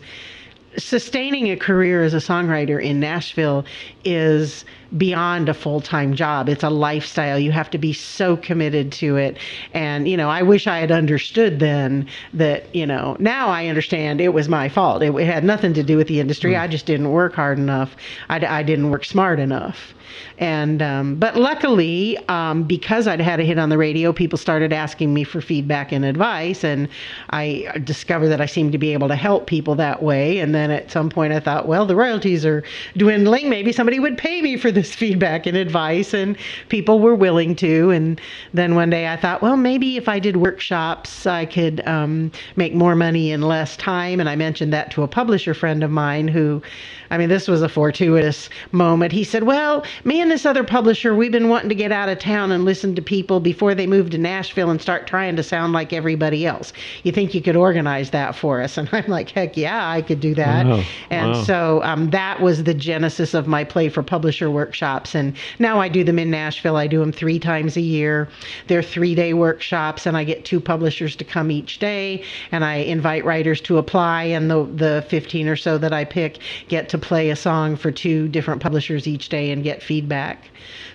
[0.78, 3.66] sustaining a career as a songwriter in Nashville
[4.04, 4.66] is
[4.98, 6.50] beyond a full-time job.
[6.50, 7.38] It's a lifestyle.
[7.38, 9.38] You have to be so committed to it.
[9.74, 14.20] And, you know, I wish I had understood then that, you know, now I understand
[14.20, 15.04] it was my fault.
[15.04, 16.56] It, it had nothing to do with the industry.
[16.56, 17.96] I just didn't work hard enough.
[18.30, 19.94] I didn't work smart enough.
[20.40, 24.74] And, um, but luckily, um, because I'd had a hit on the radio, people started
[24.74, 26.64] asking me for feedback and advice.
[26.64, 26.88] And
[27.30, 30.40] I discovered that I seemed to be able to help people that way.
[30.40, 32.64] And then at some point I thought, well, the royalties are
[32.98, 33.50] dwindling.
[33.50, 36.14] Maybe somebody would pay me for this feedback and advice.
[36.14, 37.90] And people were willing to.
[37.90, 38.22] And
[38.54, 42.76] then one day I thought, well, maybe if I did workshops, I could um, make
[42.76, 44.20] more money in less time.
[44.20, 46.62] And I mentioned that to a publisher friend of mine who,
[47.10, 49.12] I mean, this was a fortuitous moment.
[49.14, 52.20] He said, well, me and this other publisher, we've been wanting to get out of
[52.20, 55.72] town and listen to people before they move to Nashville and start trying to sound
[55.74, 56.74] like everybody else.
[57.04, 58.78] You think you could organize that for us?
[58.80, 60.66] And I'm like, heck yeah, I could do that.
[60.66, 60.84] Wow.
[61.10, 61.44] And Wow.
[61.44, 65.16] so um, that was the genesis of my Play for Publisher workshops.
[65.16, 66.76] And now I do them in Nashville.
[66.76, 68.28] I do them three times a year.
[68.68, 72.24] They're three day workshops, and I get two publishers to come each day.
[72.52, 76.40] And I invite writers to apply, and the, the 15 or so that I pick
[76.68, 80.50] get to play a song for two different publishers each day and get feedback.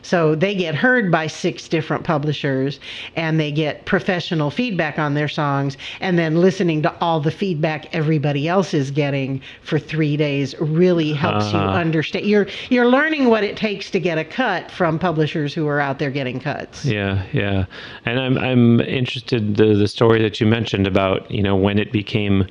[0.05, 2.79] So they get heard by six different publishers
[3.17, 5.77] and they get professional feedback on their songs.
[6.01, 11.13] And then listening to all the feedback everybody else is getting for three days really
[11.13, 11.79] helps you Uh-huh.
[11.79, 12.27] understand.
[12.27, 15.99] You're, you're learning what it takes to get a cut from publishers who are out
[15.99, 16.85] there getting cuts.
[16.85, 17.65] Yeah, yeah,
[18.05, 21.91] and I'm I'm interested the the story that you mentioned about you know when it
[21.93, 22.47] became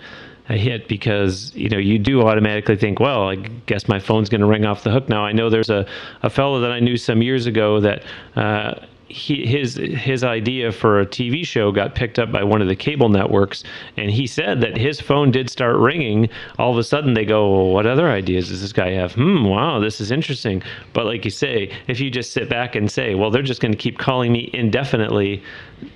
[0.54, 4.42] a hit because you know you do automatically think well I guess my phone's going
[4.42, 5.26] to ring off the hook now.
[5.26, 5.86] I know there's a
[6.22, 8.04] a fellow that I knew some years ago that
[8.36, 8.76] uh,
[9.14, 12.76] he, his his idea for a TV show got picked up by one of the
[12.76, 13.64] cable networks,
[13.96, 16.30] and he said that his phone did start ringing.
[16.58, 19.46] All of a sudden, they go, well, "What other ideas does this guy have?" Hmm,
[19.46, 20.64] wow, this is interesting.
[20.94, 23.72] But like you say, if you just sit back and say, "Well, they're just going
[23.72, 25.44] to keep calling me indefinitely,"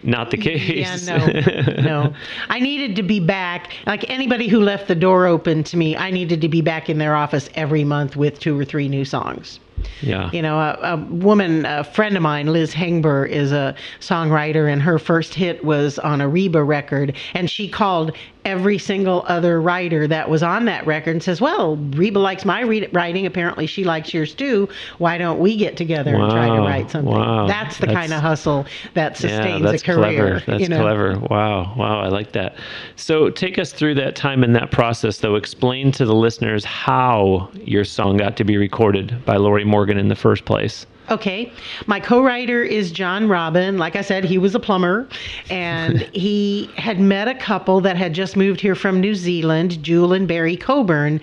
[0.03, 1.08] not the case.
[1.08, 2.13] Yeah, no, no.
[2.49, 3.73] I needed to be back.
[3.88, 6.99] Like anybody who left the door open to me, I needed to be back in
[6.99, 9.60] their office every month with two or three new songs.
[10.02, 10.30] Yeah.
[10.32, 14.82] You know, a, a woman, a friend of mine, Liz Hengber, is a songwriter, and
[14.82, 17.16] her first hit was on a Reba record.
[17.34, 18.16] And she called
[18.47, 22.62] every single other writer that was on that record and says, Well, Reba likes my
[22.62, 23.25] re- writing.
[23.25, 24.69] Apparently, she likes yours too.
[24.99, 27.13] Why don't we get together and try to write something?
[27.13, 27.45] wow.
[27.45, 30.39] That's the That's- kind of hustle that sustains yeah, that's a career.
[30.39, 30.43] clever.
[30.47, 30.81] That's you know?
[30.81, 31.19] clever.
[31.29, 32.55] Wow, wow, I like that.
[32.95, 35.36] So take us through that time in that process, though.
[35.36, 40.07] Explain to the listeners how your song got to be recorded by Lorrie Morgan in
[40.07, 40.86] the first place.
[41.10, 41.52] Okay.
[41.86, 43.78] My co writer is Jon Robbin.
[43.78, 45.08] Like I said, he was a plumber
[45.50, 50.13] and he had met a couple that had just moved here from New Zealand, Jewel
[50.13, 51.22] and Barry Coburn.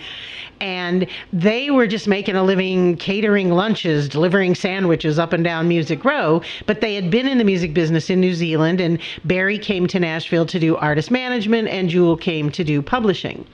[0.61, 6.05] And they were just making a living catering lunches, delivering sandwiches up and down Music
[6.05, 6.43] Row.
[6.67, 10.01] But they had been in the music business in New Zealand, and Barry came to
[10.01, 13.47] Nashville to do artist management, and Jewel came to do publishing.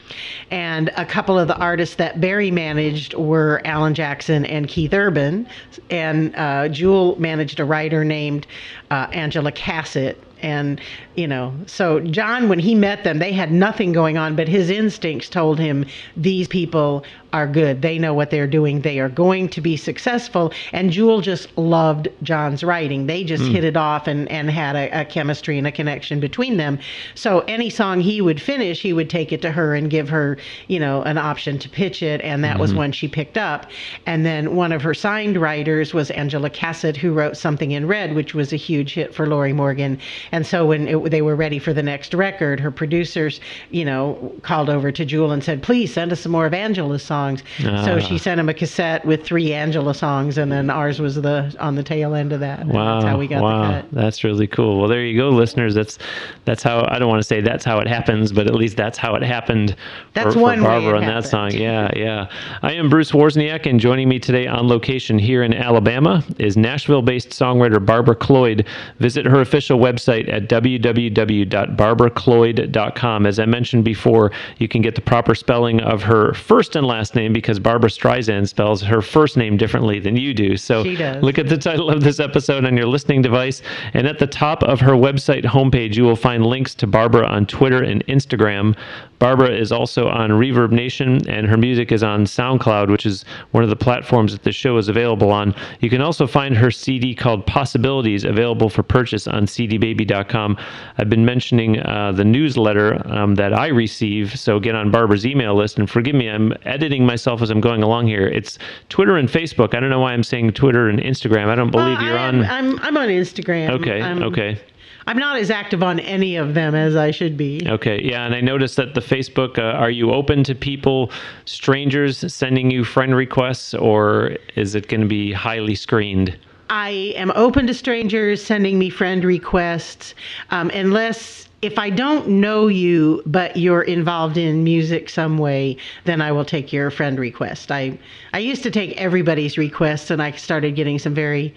[0.51, 5.47] And a couple of the artists that Barry managed were Alan Jackson and Keith Urban,
[5.91, 8.47] and uh, Jewel managed a writer named
[8.91, 10.81] uh, Angela Kaset and
[11.15, 14.71] you know so john when he met them they had nothing going on but his
[14.71, 15.85] instincts told him
[16.17, 17.83] these people are good.
[17.83, 18.81] They know what they're doing.
[18.81, 20.53] They are going to be successful.
[20.73, 23.07] And jewel just loved john's writing.
[23.07, 23.53] They just mm.
[23.53, 26.79] hit it off and and had a, a, chemistry and a connection between them.
[27.15, 30.39] So any song he would finish he would take it to her and give her
[30.69, 32.21] you know an option to pitch it.
[32.23, 32.61] And that mm-hmm.
[32.61, 33.67] was when she picked up.
[34.07, 38.15] And then one of her signed writers was angela kaset who wrote something in red
[38.15, 39.99] which was a huge hit for Lorrie morgan.
[40.33, 43.41] And so when it, they were ready for the next record, her producers,
[43.71, 47.03] you know, called over to Jewel and said, "Please send us some more of Angela's
[47.03, 47.20] songs."
[47.59, 48.19] So she ah.
[48.19, 51.83] sent him a cassette with three Angela songs, and then ours was the on the
[51.83, 52.67] tail end of that.
[52.67, 53.61] Wow, that's how we got wow.
[53.61, 53.91] the cut.
[53.93, 54.79] That's really cool.
[54.79, 55.75] Well, there you go, listeners.
[55.75, 55.99] That's
[56.45, 58.99] that's how I don't want to say that's how it happens, but at least that's
[58.99, 59.77] how it happened.
[60.15, 61.53] That's for, one for Barbara on that song.
[61.53, 62.31] Yeah, yeah.
[62.63, 67.31] I am Bruce Wozniak, and joining me today on location here in Alabama is Nashville-based
[67.31, 68.67] songwriter Barbara Cloyd.
[68.99, 73.27] Visit her official website at www.barbaracloyd.com.
[73.27, 77.10] As I mentioned before, you can get the proper spelling of her first and last
[77.15, 80.57] name because Barbra Streisand spells her first name differently than you do.
[80.57, 83.63] So look at the title of this episode on your listening device.
[83.95, 87.47] And at the top of her website homepage, you will find links to Barbara on
[87.47, 88.77] Twitter and Instagram.
[89.21, 93.63] Barbara is also on Reverb Nation, and her music is on SoundCloud, which is one
[93.63, 95.55] of the platforms that the show is available on.
[95.81, 100.57] You can also find her CD called Possibilities available for purchase on cdbaby.com.
[100.97, 105.55] I've been mentioning uh, the newsletter um, that I receive, so get on Barbara's email
[105.55, 105.79] list.
[105.79, 108.27] And forgive me, I'm editing myself as I'm going along here.
[108.27, 108.59] It's
[108.89, 109.75] Twitter and Facebook.
[109.75, 111.49] I don't know why I'm saying Twitter and Instagram.
[111.49, 112.45] I don't believe you're on.
[112.45, 113.71] I'm, I'm on Instagram.
[113.71, 114.59] Okay, I'm, okay.
[115.07, 117.63] I'm not as active on any of them as I should be.
[117.67, 119.59] Okay, yeah, and I noticed that the Facebook.
[119.59, 121.11] Uh, are you open to people,
[121.47, 126.39] strangers, sending you friend requests, or is it going to be highly screened?
[126.69, 130.15] I am open to strangers sending me friend requests,
[130.51, 136.23] um, unless if I don't know you, but you're involved in music some way, then
[136.23, 137.71] I will take your friend request.
[137.71, 137.99] I
[138.33, 141.55] I used to take everybody's requests, and I started getting some very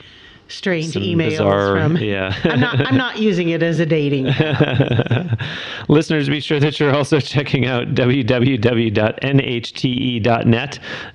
[0.48, 1.98] strange Some emails bizarre, from.
[1.98, 2.80] Yeah, I'm not.
[2.80, 4.26] I'm not using it as a dating.
[5.90, 8.40] Listeners, be sure that you're also checking out www.nhte.net.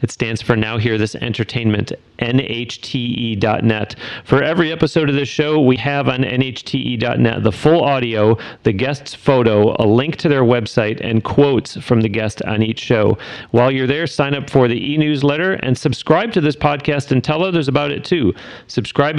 [0.02, 1.92] It stands for Now Hear This Entertainment.
[2.18, 3.94] nhte.net.
[4.24, 9.14] For every episode of this show, we have on nhte.net the full audio, the guest's
[9.14, 13.16] photo, a link to their website, and quotes from the guest on each show.
[13.52, 17.44] While you're there, sign up for the e-newsletter and subscribe to this podcast and tell
[17.44, 18.34] others about it too.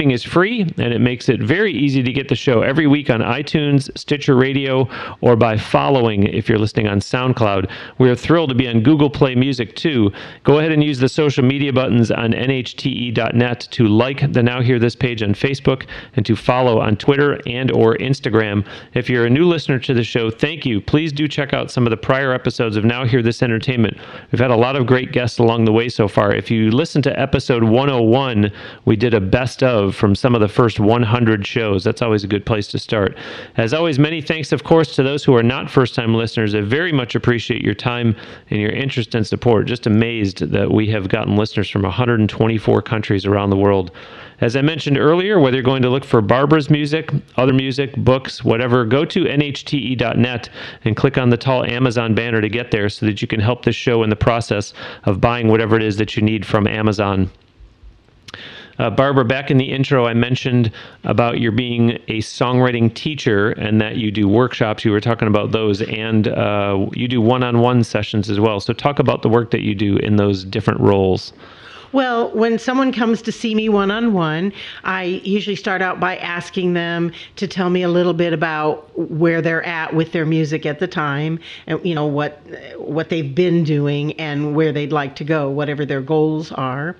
[0.00, 3.10] Subscribing is free, and it makes it very easy to get the show every week
[3.10, 4.88] on iTunes, Stitcher Radio,
[5.20, 7.70] or by following if you're listening on SoundCloud.
[7.98, 10.10] We're thrilled to be on Google Play Music too.
[10.42, 14.78] Go ahead and use the social media buttons on nhte.net to like the Now Hear
[14.78, 15.86] This page on Facebook
[16.16, 18.66] and to follow on Twitter and or Instagram.
[18.94, 20.80] If you're a new listener to the show, thank you.
[20.80, 23.98] Please do check out some of the prior episodes of Now Hear This Entertainment.
[24.32, 26.34] We've had a lot of great guests along the way so far.
[26.34, 28.50] If you listen to episode 101,
[28.86, 31.84] we did a best of from some of the first 100 shows.
[31.84, 33.16] That's always a good place to start.
[33.56, 36.54] As always, many thanks, of course, to those who are not first time listeners.
[36.54, 38.16] I very much appreciate your time
[38.50, 39.66] and your interest and support.
[39.66, 43.90] Just amazed that we have gotten listeners from 124 countries around the world.
[44.40, 48.42] As I mentioned earlier, whether you're going to look for Barbara's music, other music, books,
[48.42, 50.48] whatever, go to nhte.net
[50.84, 53.64] and click on the tall Amazon banner to get there so that you can help
[53.64, 54.72] this show in the process
[55.04, 57.30] of buying whatever it is that you need from Amazon.
[58.80, 60.72] Uh, Barbara, back in the intro, I mentioned
[61.04, 64.86] about your being a songwriting teacher and that you do workshops.
[64.86, 68.58] You were talking about those, and uh, you do one on one sessions as well.
[68.58, 71.34] So, talk about the work that you do in those different roles.
[71.92, 74.52] Well, when someone comes to see me one on one,
[74.84, 79.42] I usually start out by asking them to tell me a little bit about where
[79.42, 82.40] they're at with their music at the time, and you know what
[82.76, 86.94] what they've been doing and where they'd like to go, whatever their goals are.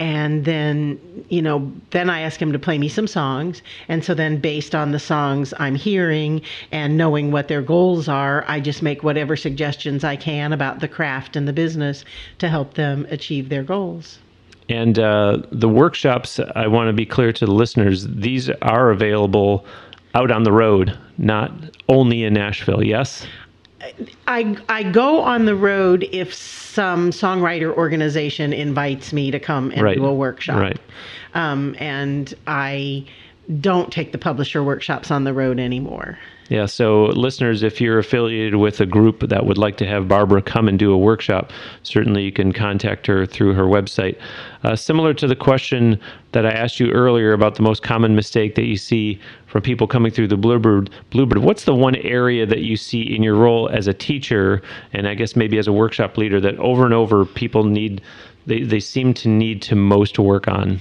[0.00, 4.12] And then, you know, then I ask them to play me some songs, and so
[4.12, 8.82] then based on the songs I'm hearing and knowing what their goals are, I just
[8.82, 12.04] make whatever suggestions I can about the craft and the business
[12.36, 14.18] to help them achieve their goals.
[14.68, 19.64] And uh, the workshops, I want to be clear to the listeners, these are available
[20.14, 21.52] out on the road, not
[21.88, 23.26] only in Nashville, yes?
[24.26, 29.82] I I go on the road if some songwriter organization invites me to come and
[29.82, 29.96] Right.
[29.96, 30.60] do a workshop.
[30.60, 30.80] Right.
[31.34, 33.04] Um, and I
[33.60, 36.18] don't take the publisher workshops on the road anymore.
[36.48, 40.40] Yeah, so listeners, if you're affiliated with a group that would like to have Barbara
[40.40, 41.50] come and do a workshop,
[41.82, 44.16] certainly you can contact her through her website.
[44.62, 45.98] Uh, similar to the question
[46.30, 49.88] that I asked you earlier about the most common mistake that you see from people
[49.88, 53.68] coming through the Bluebird, Bluebird, what's the one area that you see in your role
[53.70, 57.24] as a teacher, and I guess maybe as a workshop leader, that over and over
[57.24, 58.00] people need,
[58.46, 60.78] they, they seem to need to most work on?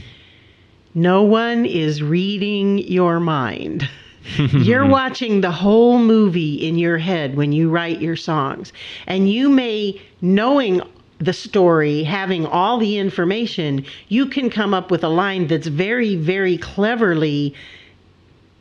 [0.93, 3.89] No one is reading your mind.
[4.37, 8.73] You're watching the whole movie in your head when you write your songs.
[9.07, 10.81] And you may, knowing
[11.19, 16.15] the story, having all the information, you can come up with a line that's very,
[16.15, 17.53] very cleverly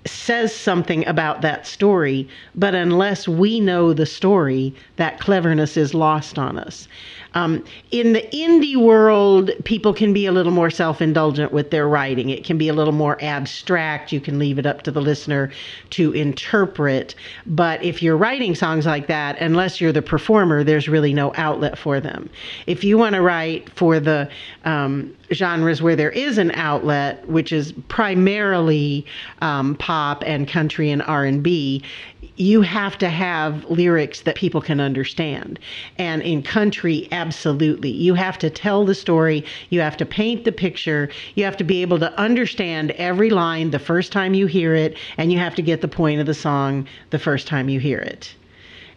[0.06, 6.38] says something about that story, but unless we know the story, that cleverness is lost
[6.38, 6.88] on us.
[7.34, 11.88] Um, in the indie world, people can be a little more self indulgent with their
[11.88, 12.30] writing.
[12.30, 14.12] It can be a little more abstract.
[14.12, 15.50] You can leave it up to the listener
[15.90, 17.14] to interpret.
[17.46, 21.76] But if you're writing songs like that, unless you're the performer, there's really no outlet
[21.76, 22.30] for them.
[22.66, 24.28] If you want to write for the
[24.64, 29.04] um, genres where there is an outlet, which is primarily
[29.40, 31.82] um, pop and country and R&B,
[32.36, 35.58] you have to have lyrics that people can understand.
[35.98, 37.90] And in country, absolutely.
[37.90, 41.64] You have to tell the story, you have to paint the picture, you have to
[41.64, 45.54] be able to understand every line the first time you hear it, and you have
[45.54, 48.34] to get the point of the song the first time you hear it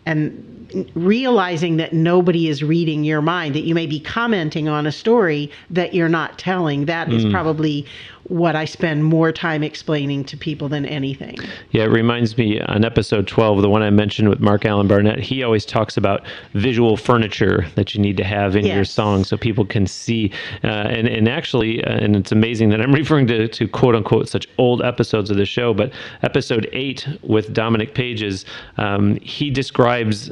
[0.07, 4.91] and realizing that nobody is reading your mind, that you may be commenting on a
[4.91, 7.31] story that you're not telling, that is mm.
[7.31, 7.85] probably
[8.29, 11.37] what I spend more time explaining to people than anything.
[11.71, 15.43] Yeah, it reminds me on episode 12, the one I mentioned with Marc-Alan Barnette, he
[15.43, 19.65] always talks about visual furniture that you need to have in your song so people
[19.65, 20.31] can see.
[20.63, 24.27] Uh, and, and actually, uh, and it's amazing that I'm referring to, to quote unquote
[24.27, 28.45] such old episodes of the show, but episode 8 with Dominic Pages,
[28.77, 30.31] um, he describes.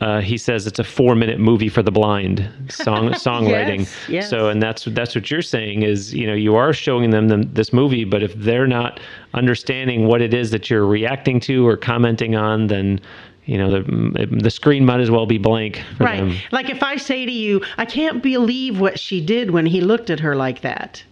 [0.00, 3.80] Uh, he says it's a four-minute movie for the blind song songwriting.
[3.80, 4.30] Yes, yes.
[4.30, 7.42] So, and that's that's what you're saying is you know you are showing them, them
[7.52, 8.98] this movie, but if they're not
[9.34, 12.98] understanding what it is that you're reacting to or commenting on, then
[13.44, 15.82] you know the the screen might as well be blank.
[15.98, 16.20] For Right.
[16.20, 16.36] Them.
[16.50, 20.08] Like if I say to you, I can't believe what she did when he looked
[20.08, 21.04] at her like that.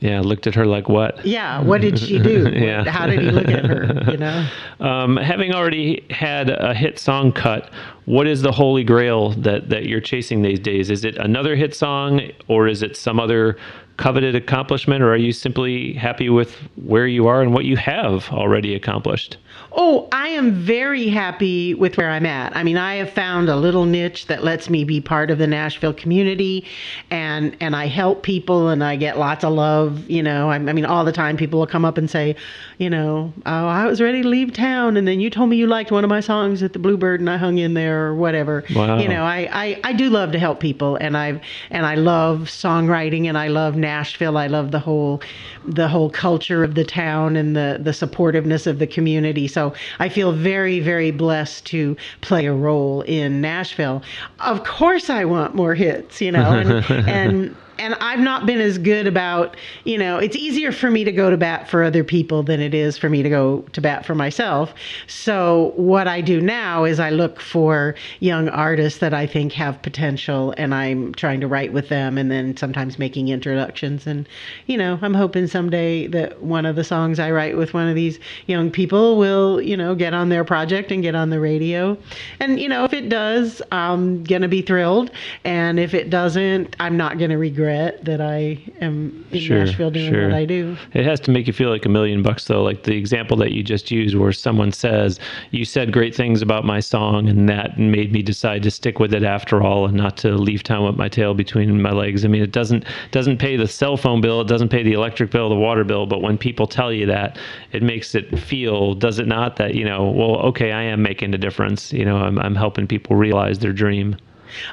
[0.00, 0.20] Yeah.
[0.20, 1.24] Looked at her like what?
[1.24, 2.48] Yeah, what did she do?
[2.54, 2.84] Yeah.
[2.84, 4.10] How did he look at her?
[4.10, 4.48] You know?
[4.80, 7.70] Um, having already had a hit song cut,
[8.06, 10.90] what is the holy grail that that you're chasing these days?
[10.90, 13.56] Is it another hit song, or is it some other
[13.96, 18.28] coveted accomplishment, or are you simply happy with where you are and what you have
[18.30, 19.36] already accomplished?
[19.76, 22.56] Oh, I am very happy with where I'm at.
[22.56, 25.48] I mean, I have found a little niche that lets me be part of the
[25.48, 26.64] Nashville community,
[27.10, 30.08] and and I help people, and I get lots of love.
[30.08, 32.36] You know, I, I mean, all the time people will come up and say,
[32.78, 35.66] you know, oh, I was ready to leave town, and then you told me you
[35.66, 38.62] liked one of my songs at the Bluebird, and I hung in there, or whatever.
[38.74, 38.98] Wow.
[38.98, 42.42] You know, I, I I do love to help people, and I and I love
[42.42, 44.36] songwriting, and I love Nashville.
[44.36, 45.20] I love the whole
[45.66, 49.48] the whole culture of the town and the the supportiveness of the community.
[49.48, 49.63] So
[49.98, 54.02] I feel very very blessed to play a role in Nashville.
[54.40, 57.56] Of course, I want more hits, you know, and and.
[57.78, 61.28] And I've not been as good about, you know, it's easier for me to go
[61.28, 64.14] to bat for other people than it is for me to go to bat for
[64.14, 64.72] myself.
[65.08, 69.82] So, what I do now is I look for young artists that I think have
[69.82, 74.06] potential and I'm trying to write with them and then sometimes making introductions.
[74.06, 74.28] And,
[74.66, 77.96] you know, I'm hoping someday that one of the songs I write with one of
[77.96, 81.98] these young people will, you know, get on their project and get on the radio.
[82.38, 85.10] And, you know, if it does, I'm going to be thrilled.
[85.44, 89.90] And if it doesn't, I'm not going to regret that I am in Sure, Nashville
[89.90, 90.28] doing sure.
[90.28, 90.76] what I do.
[90.92, 92.62] It has to make you feel like a million bucks, though.
[92.62, 95.18] Like the example that you just used, where someone says,
[95.50, 99.14] "You said great things about my song, and that made me decide to stick with
[99.14, 102.28] it after all, and not to leave town with my tail between my legs." I
[102.28, 105.48] mean, it doesn't doesn't pay the cell phone bill, it doesn't pay the electric bill,
[105.48, 107.38] the water bill, but when people tell you that,
[107.72, 111.34] it makes it feel, does it not, that you know, well, okay, I am making
[111.34, 111.92] a difference.
[111.92, 114.16] You know, I'm I'm helping people realize their dream.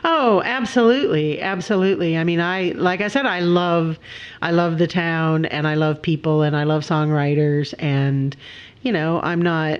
[0.03, 2.17] Oh, absolutely, absolutely.
[2.17, 3.97] I mean, I like I said, I love,
[4.41, 8.36] I love the town, and I love people, and I love songwriters, and
[8.82, 9.80] you know, I'm not,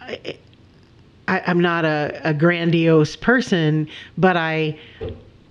[0.00, 0.36] I,
[1.28, 3.88] I'm not a, a grandiose person,
[4.18, 4.78] but I,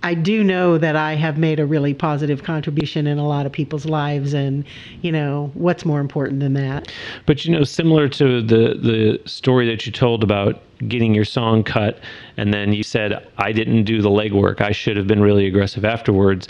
[0.04, 3.52] I do know that I have made a really positive contribution in a lot of
[3.52, 4.64] people's lives, and
[5.00, 6.92] you know, what's more important than that?
[7.26, 11.62] But you know, similar to the the story that you told about getting your song
[11.62, 12.00] cut,
[12.36, 14.60] and then you said, I didn't do the legwork.
[14.60, 16.48] I should have been really aggressive afterwards.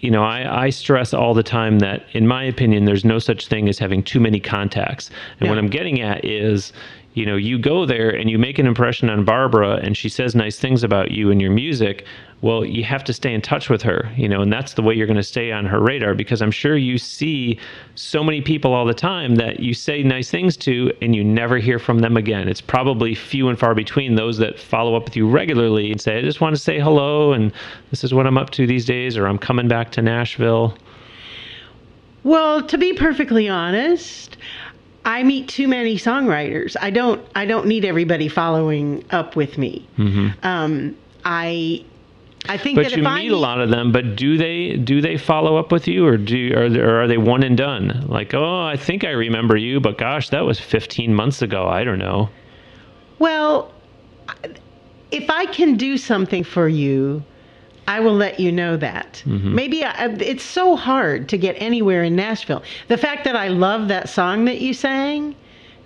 [0.00, 3.46] You know, I, I stress all the time that, in my opinion, there's no such
[3.46, 5.10] thing as having too many contacts.
[5.38, 6.72] And what I'm getting at is,
[7.14, 10.34] you know, you go there and you make an impression on Barbara and she says
[10.34, 12.04] nice things about you and your music.
[12.42, 14.94] Well, you have to stay in touch with her, you know, and that's the way
[14.94, 17.58] you're going to stay on her radar because I'm sure you see
[17.94, 21.58] so many people all the time that you say nice things to and you never
[21.58, 22.48] hear from them again.
[22.48, 26.18] It's probably few and far between those that follow up with you regularly and say,
[26.18, 27.52] I just want to say hello and
[27.90, 30.76] this is what I'm up to these days or I'm coming back to Nashville.
[32.24, 34.36] Well, to be perfectly honest,
[35.04, 36.76] I meet too many songwriters.
[36.80, 37.24] I don't.
[37.34, 39.86] I don't need everybody following up with me.
[40.42, 41.84] Um, I.
[42.48, 43.92] I think But that you I meet a lot of them.
[43.92, 47.18] But do they do they follow up with you, or do or, or are they
[47.18, 48.04] one and done?
[48.08, 51.68] Like, oh, I think I remember you, but gosh, that was 15 months ago.
[51.68, 52.28] I don't know.
[53.18, 53.72] Well,
[55.12, 57.22] if I can do something for you,
[57.86, 59.22] I will let you know that.
[59.26, 59.54] Mm-hmm.
[59.54, 62.62] Maybe I, it's so hard to get anywhere in Nashville.
[62.88, 65.36] The fact that I love that song that you sang,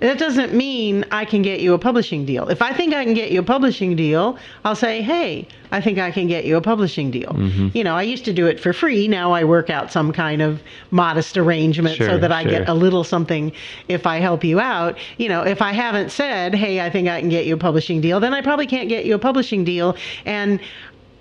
[0.00, 2.48] that doesn't mean I can get you a publishing deal.
[2.48, 5.98] If I think I can get you a publishing deal, I'll say, hey, I think
[5.98, 7.30] I can get you a publishing deal.
[7.30, 7.68] Mm-hmm.
[7.74, 9.08] You know, I used to do it for free.
[9.08, 13.04] Now I work out some kind of modest arrangement so that I get a little
[13.04, 13.52] something
[13.88, 14.98] if I help you out.
[15.16, 18.00] You know, if I haven't said, hey, I think I can get you a publishing
[18.00, 19.96] deal, then I probably can't get you a publishing deal.
[20.24, 20.60] And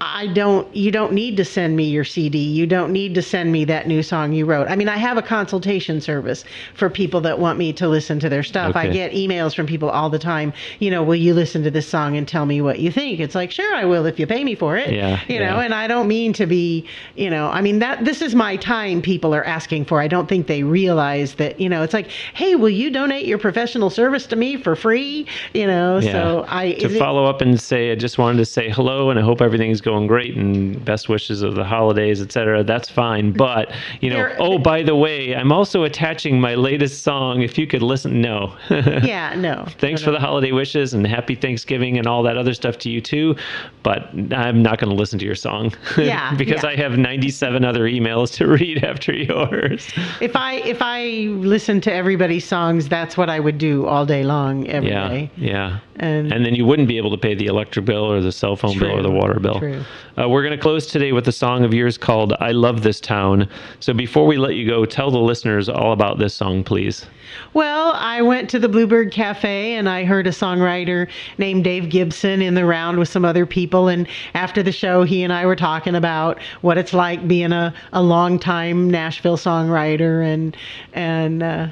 [0.02, 2.38] I don't, you don't need to send me your CD.
[2.38, 4.68] You don't need to send me that new song you wrote.
[4.68, 6.44] I mean, I have a consultation service
[6.74, 8.76] for people that want me to listen to their stuff.
[8.76, 11.88] I get emails from people all the time, you know, will you listen to this
[11.88, 13.22] song and tell me what you think?
[13.22, 14.92] It's like, sure, I will if you pay me for it.
[14.94, 15.62] Yeah, You know, yeah.
[15.62, 16.86] and I don't mean to be,
[17.16, 20.02] you know, I mean, that this is my time people are asking for.
[20.02, 23.38] I don't think they realize that, you know, it's like, hey, will you donate your
[23.38, 25.26] professional service to me for free?
[25.54, 26.12] You know, yeah.
[26.12, 26.74] so I.
[26.74, 29.22] to is it- follow up and say I just wanted to say hello and I
[29.22, 32.64] hope everything's going great and best wishes of the holidays, etc.
[32.64, 33.72] That's fine, but
[34.02, 37.42] you know, There- oh by the way, I'm also attaching my latest song.
[37.42, 38.56] If you could listen, no.
[38.70, 39.66] yeah, no.
[39.78, 43.00] Thanks for the holiday wishes and happy Thanksgiving and all that other stuff to you
[43.00, 43.36] too.
[43.84, 45.72] But I'm not going to listen to your song.
[45.98, 46.70] Yeah, because yeah.
[46.72, 49.88] I have 97 other emails to read after yours.
[50.20, 51.06] If I if I
[51.54, 55.32] listened to everybody's songs, that's what I would do all day long, every day.
[55.38, 55.56] Yeah.
[55.56, 55.80] Yeah.
[55.98, 58.56] And, And then you wouldn't be able to pay the electric bill or the cell
[58.58, 59.60] phone bill or the water bill.
[59.60, 59.75] true.
[60.18, 63.00] Uh, we're going to close today with a song of yours called I Love This
[63.02, 63.50] Town.
[63.80, 67.06] So before we let you go, tell the listeners all about this song, please.
[67.54, 72.42] Well, I went to the Bluebird Cafe and I heard a songwriter named Dave Gibson
[72.42, 73.88] in the round with some other people.
[73.88, 77.74] And after the show, he and I were talking about what it's like being a,
[77.94, 80.56] a longtime Nashville songwriter and,
[80.94, 81.68] and, uh,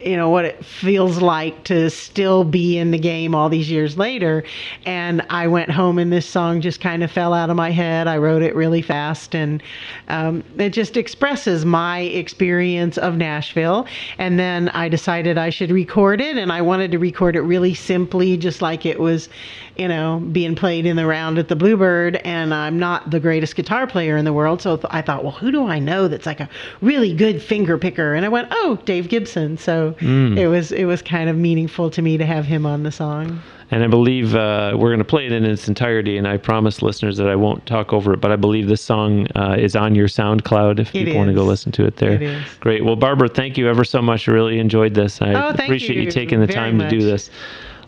[0.00, 3.96] you know what it feels like to still be in the game all these years
[3.96, 4.44] later.
[4.84, 8.06] And i went home and this song just kind of fell out of my head.
[8.06, 9.34] I wrote it really fast.
[9.34, 9.62] And
[10.08, 13.86] um, it just expresses my experience of nashville.
[14.18, 16.36] And then i decided i should record it.
[16.36, 19.28] And i wanted to record it really simply just like it was
[19.76, 22.16] you know being played in the round at the bluebird.
[22.16, 24.60] And i'm not the greatest guitar player in the world.
[24.60, 26.50] So i thought well who do i know that's like a
[26.82, 28.12] really good finger picker?
[28.12, 29.56] And i went oh dave gibson.
[29.56, 32.92] So it was it was kind of meaningful to me to have him on the
[32.92, 33.40] song
[33.70, 36.16] And I believe uh, we're going to play it in its entirety.
[36.18, 38.20] And I promise listeners that I won't talk over it.
[38.20, 41.34] But I believe this song uh, is on your SoundCloud if It people want to
[41.34, 42.12] go listen to it there.
[42.12, 42.44] It is.
[42.60, 42.84] Great.
[42.84, 44.28] Well, Barbara, thank you ever so much.
[44.28, 45.20] I really enjoyed this.
[45.20, 47.28] I Oh, thank appreciate you, you taking the very time to do this.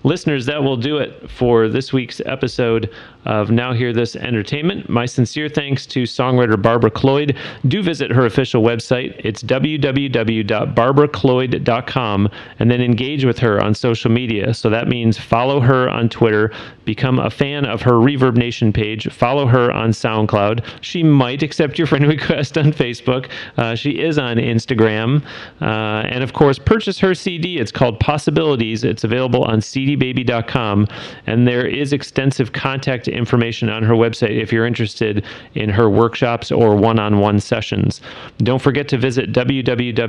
[0.05, 2.91] Listeners, that will do it for this week's episode
[3.25, 4.89] of Now Hear This Entertainment.
[4.89, 7.37] My sincere thanks to songwriter Barbara Cloyd.
[7.67, 9.21] Do visit her official website.
[9.25, 12.29] It's www.barbaracloyd.com
[12.59, 14.55] and then engage with her on social media.
[14.55, 16.53] So that means follow her on Twitter,
[16.85, 20.65] become a fan of her Reverb Nation page, follow her on SoundCloud.
[20.81, 23.29] She might accept your friend request on Facebook.
[23.57, 25.25] Uh, she is on Instagram.
[25.61, 27.59] Uh, and of course, purchase her CD.
[27.59, 28.85] It's called Possibilities.
[28.85, 30.86] It's available on cdbaby.com.
[31.26, 35.24] And there is extensive contact information on her website if you're interested
[35.55, 38.01] in her workshops or one on one sessions.
[38.39, 40.01] Don't forget to visit www.nhte.net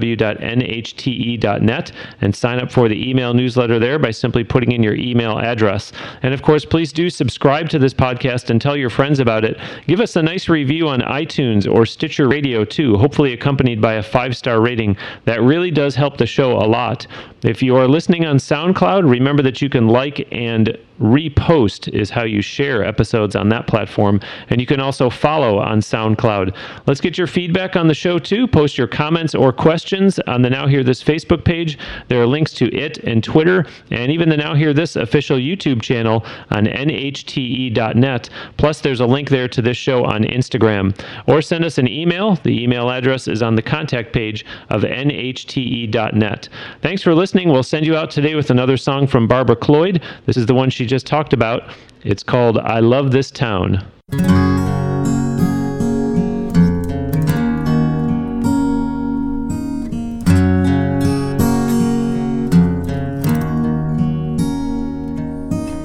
[2.21, 5.91] and sign up for the email newsletter there by simply putting in your email address.
[6.21, 9.57] And of course, please do subscribe to this podcast and tell your friends about it.
[9.87, 14.03] Give us a nice review on iTunes or Stitcher Radio too, hopefully accompanied by a
[14.03, 14.97] five star rating.
[15.25, 17.07] That really does help the show a lot.
[17.43, 22.23] If you are listening on SoundCloud, remember that you can like and repost is how
[22.23, 24.19] you share episodes on that platform.
[24.49, 26.55] And you can also follow on SoundCloud.
[26.85, 28.47] Let's get your feedback on the show too.
[28.47, 31.77] Post your comments or questions on the Now Hear This Facebook page.
[32.07, 35.81] There are links to it and Twitter, and even the Now Hear This official YouTube
[35.81, 38.29] channel on nhte.net.
[38.57, 40.99] Plus, there's a link there to this show on Instagram.
[41.27, 42.35] Or send us an email.
[42.35, 46.49] The email address is on the contact page of nhte.net.
[46.81, 47.49] Thanks for listening.
[47.49, 50.01] We'll send you out today with another song from Barbara Cloyd.
[50.25, 51.61] This is the one she just talked about.
[52.03, 53.85] It's called I Love This Town.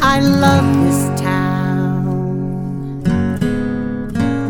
[0.00, 3.02] I love this town.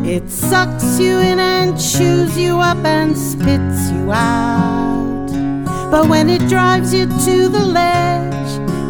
[0.07, 5.27] It sucks you in and chews you up and spits you out.
[5.91, 8.34] But when it drives you to the ledge,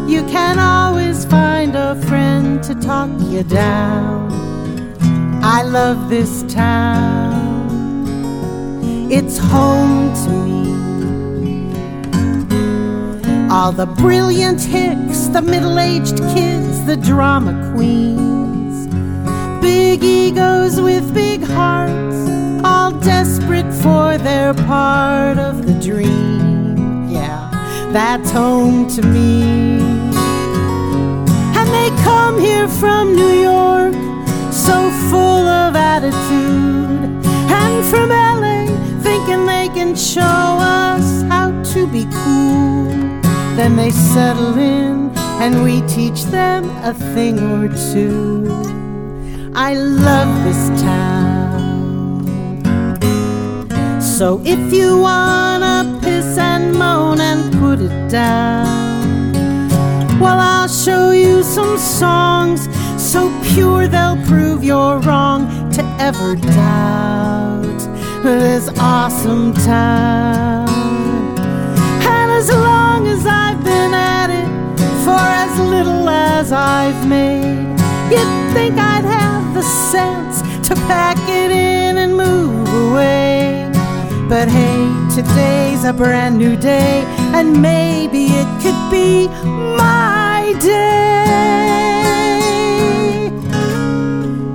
[0.07, 4.31] you can always find a friend to talk you down.
[5.43, 7.65] I love this town.
[9.11, 10.65] It's home to me.
[13.49, 18.87] All the brilliant hicks, the middle aged kids, the drama queens.
[19.61, 22.29] Big egos with big hearts,
[22.63, 27.09] all desperate for their part of the dream.
[27.09, 27.49] Yeah,
[27.91, 29.94] that's home to me.
[32.25, 33.93] Come here from New York,
[34.51, 37.23] so full of attitude.
[37.61, 38.65] And from LA,
[39.03, 42.85] thinking they can show us how to be cool.
[43.55, 48.47] Then they settle in, and we teach them a thing or two.
[49.53, 52.25] I love this town.
[54.01, 58.54] So if you wanna piss and moan and put it down,
[61.77, 62.67] songs
[62.97, 67.79] so pure they'll prove you're wrong to ever doubt
[68.23, 70.67] this awesome town.
[72.15, 74.47] And as long as I've been at it
[75.05, 77.77] for as little as I've made,
[78.11, 83.69] you'd think I'd have the sense to pack it in and move away.
[84.27, 84.81] But hey,
[85.13, 87.03] today's a brand new day,
[87.35, 89.27] and maybe it could be
[89.77, 90.14] my
[90.59, 91.55] day.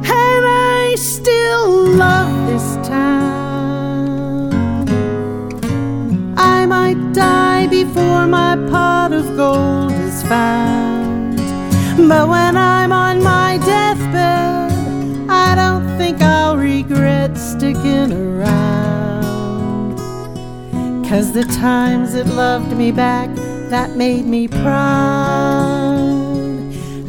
[0.05, 4.53] And I still love this town.
[6.37, 11.37] I might die before my pot of gold is found.
[12.09, 14.73] But when I'm on my deathbed,
[15.29, 19.97] I don't think I'll regret sticking around.
[21.09, 23.29] Cause the times it loved me back,
[23.69, 25.80] that made me proud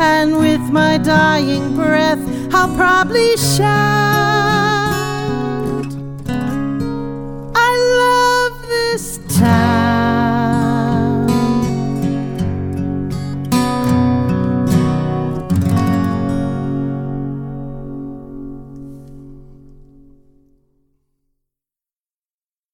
[0.02, 2.20] and with my dying breath,
[2.54, 3.68] I'll probably shout,
[7.56, 7.72] I
[8.04, 9.71] love this town.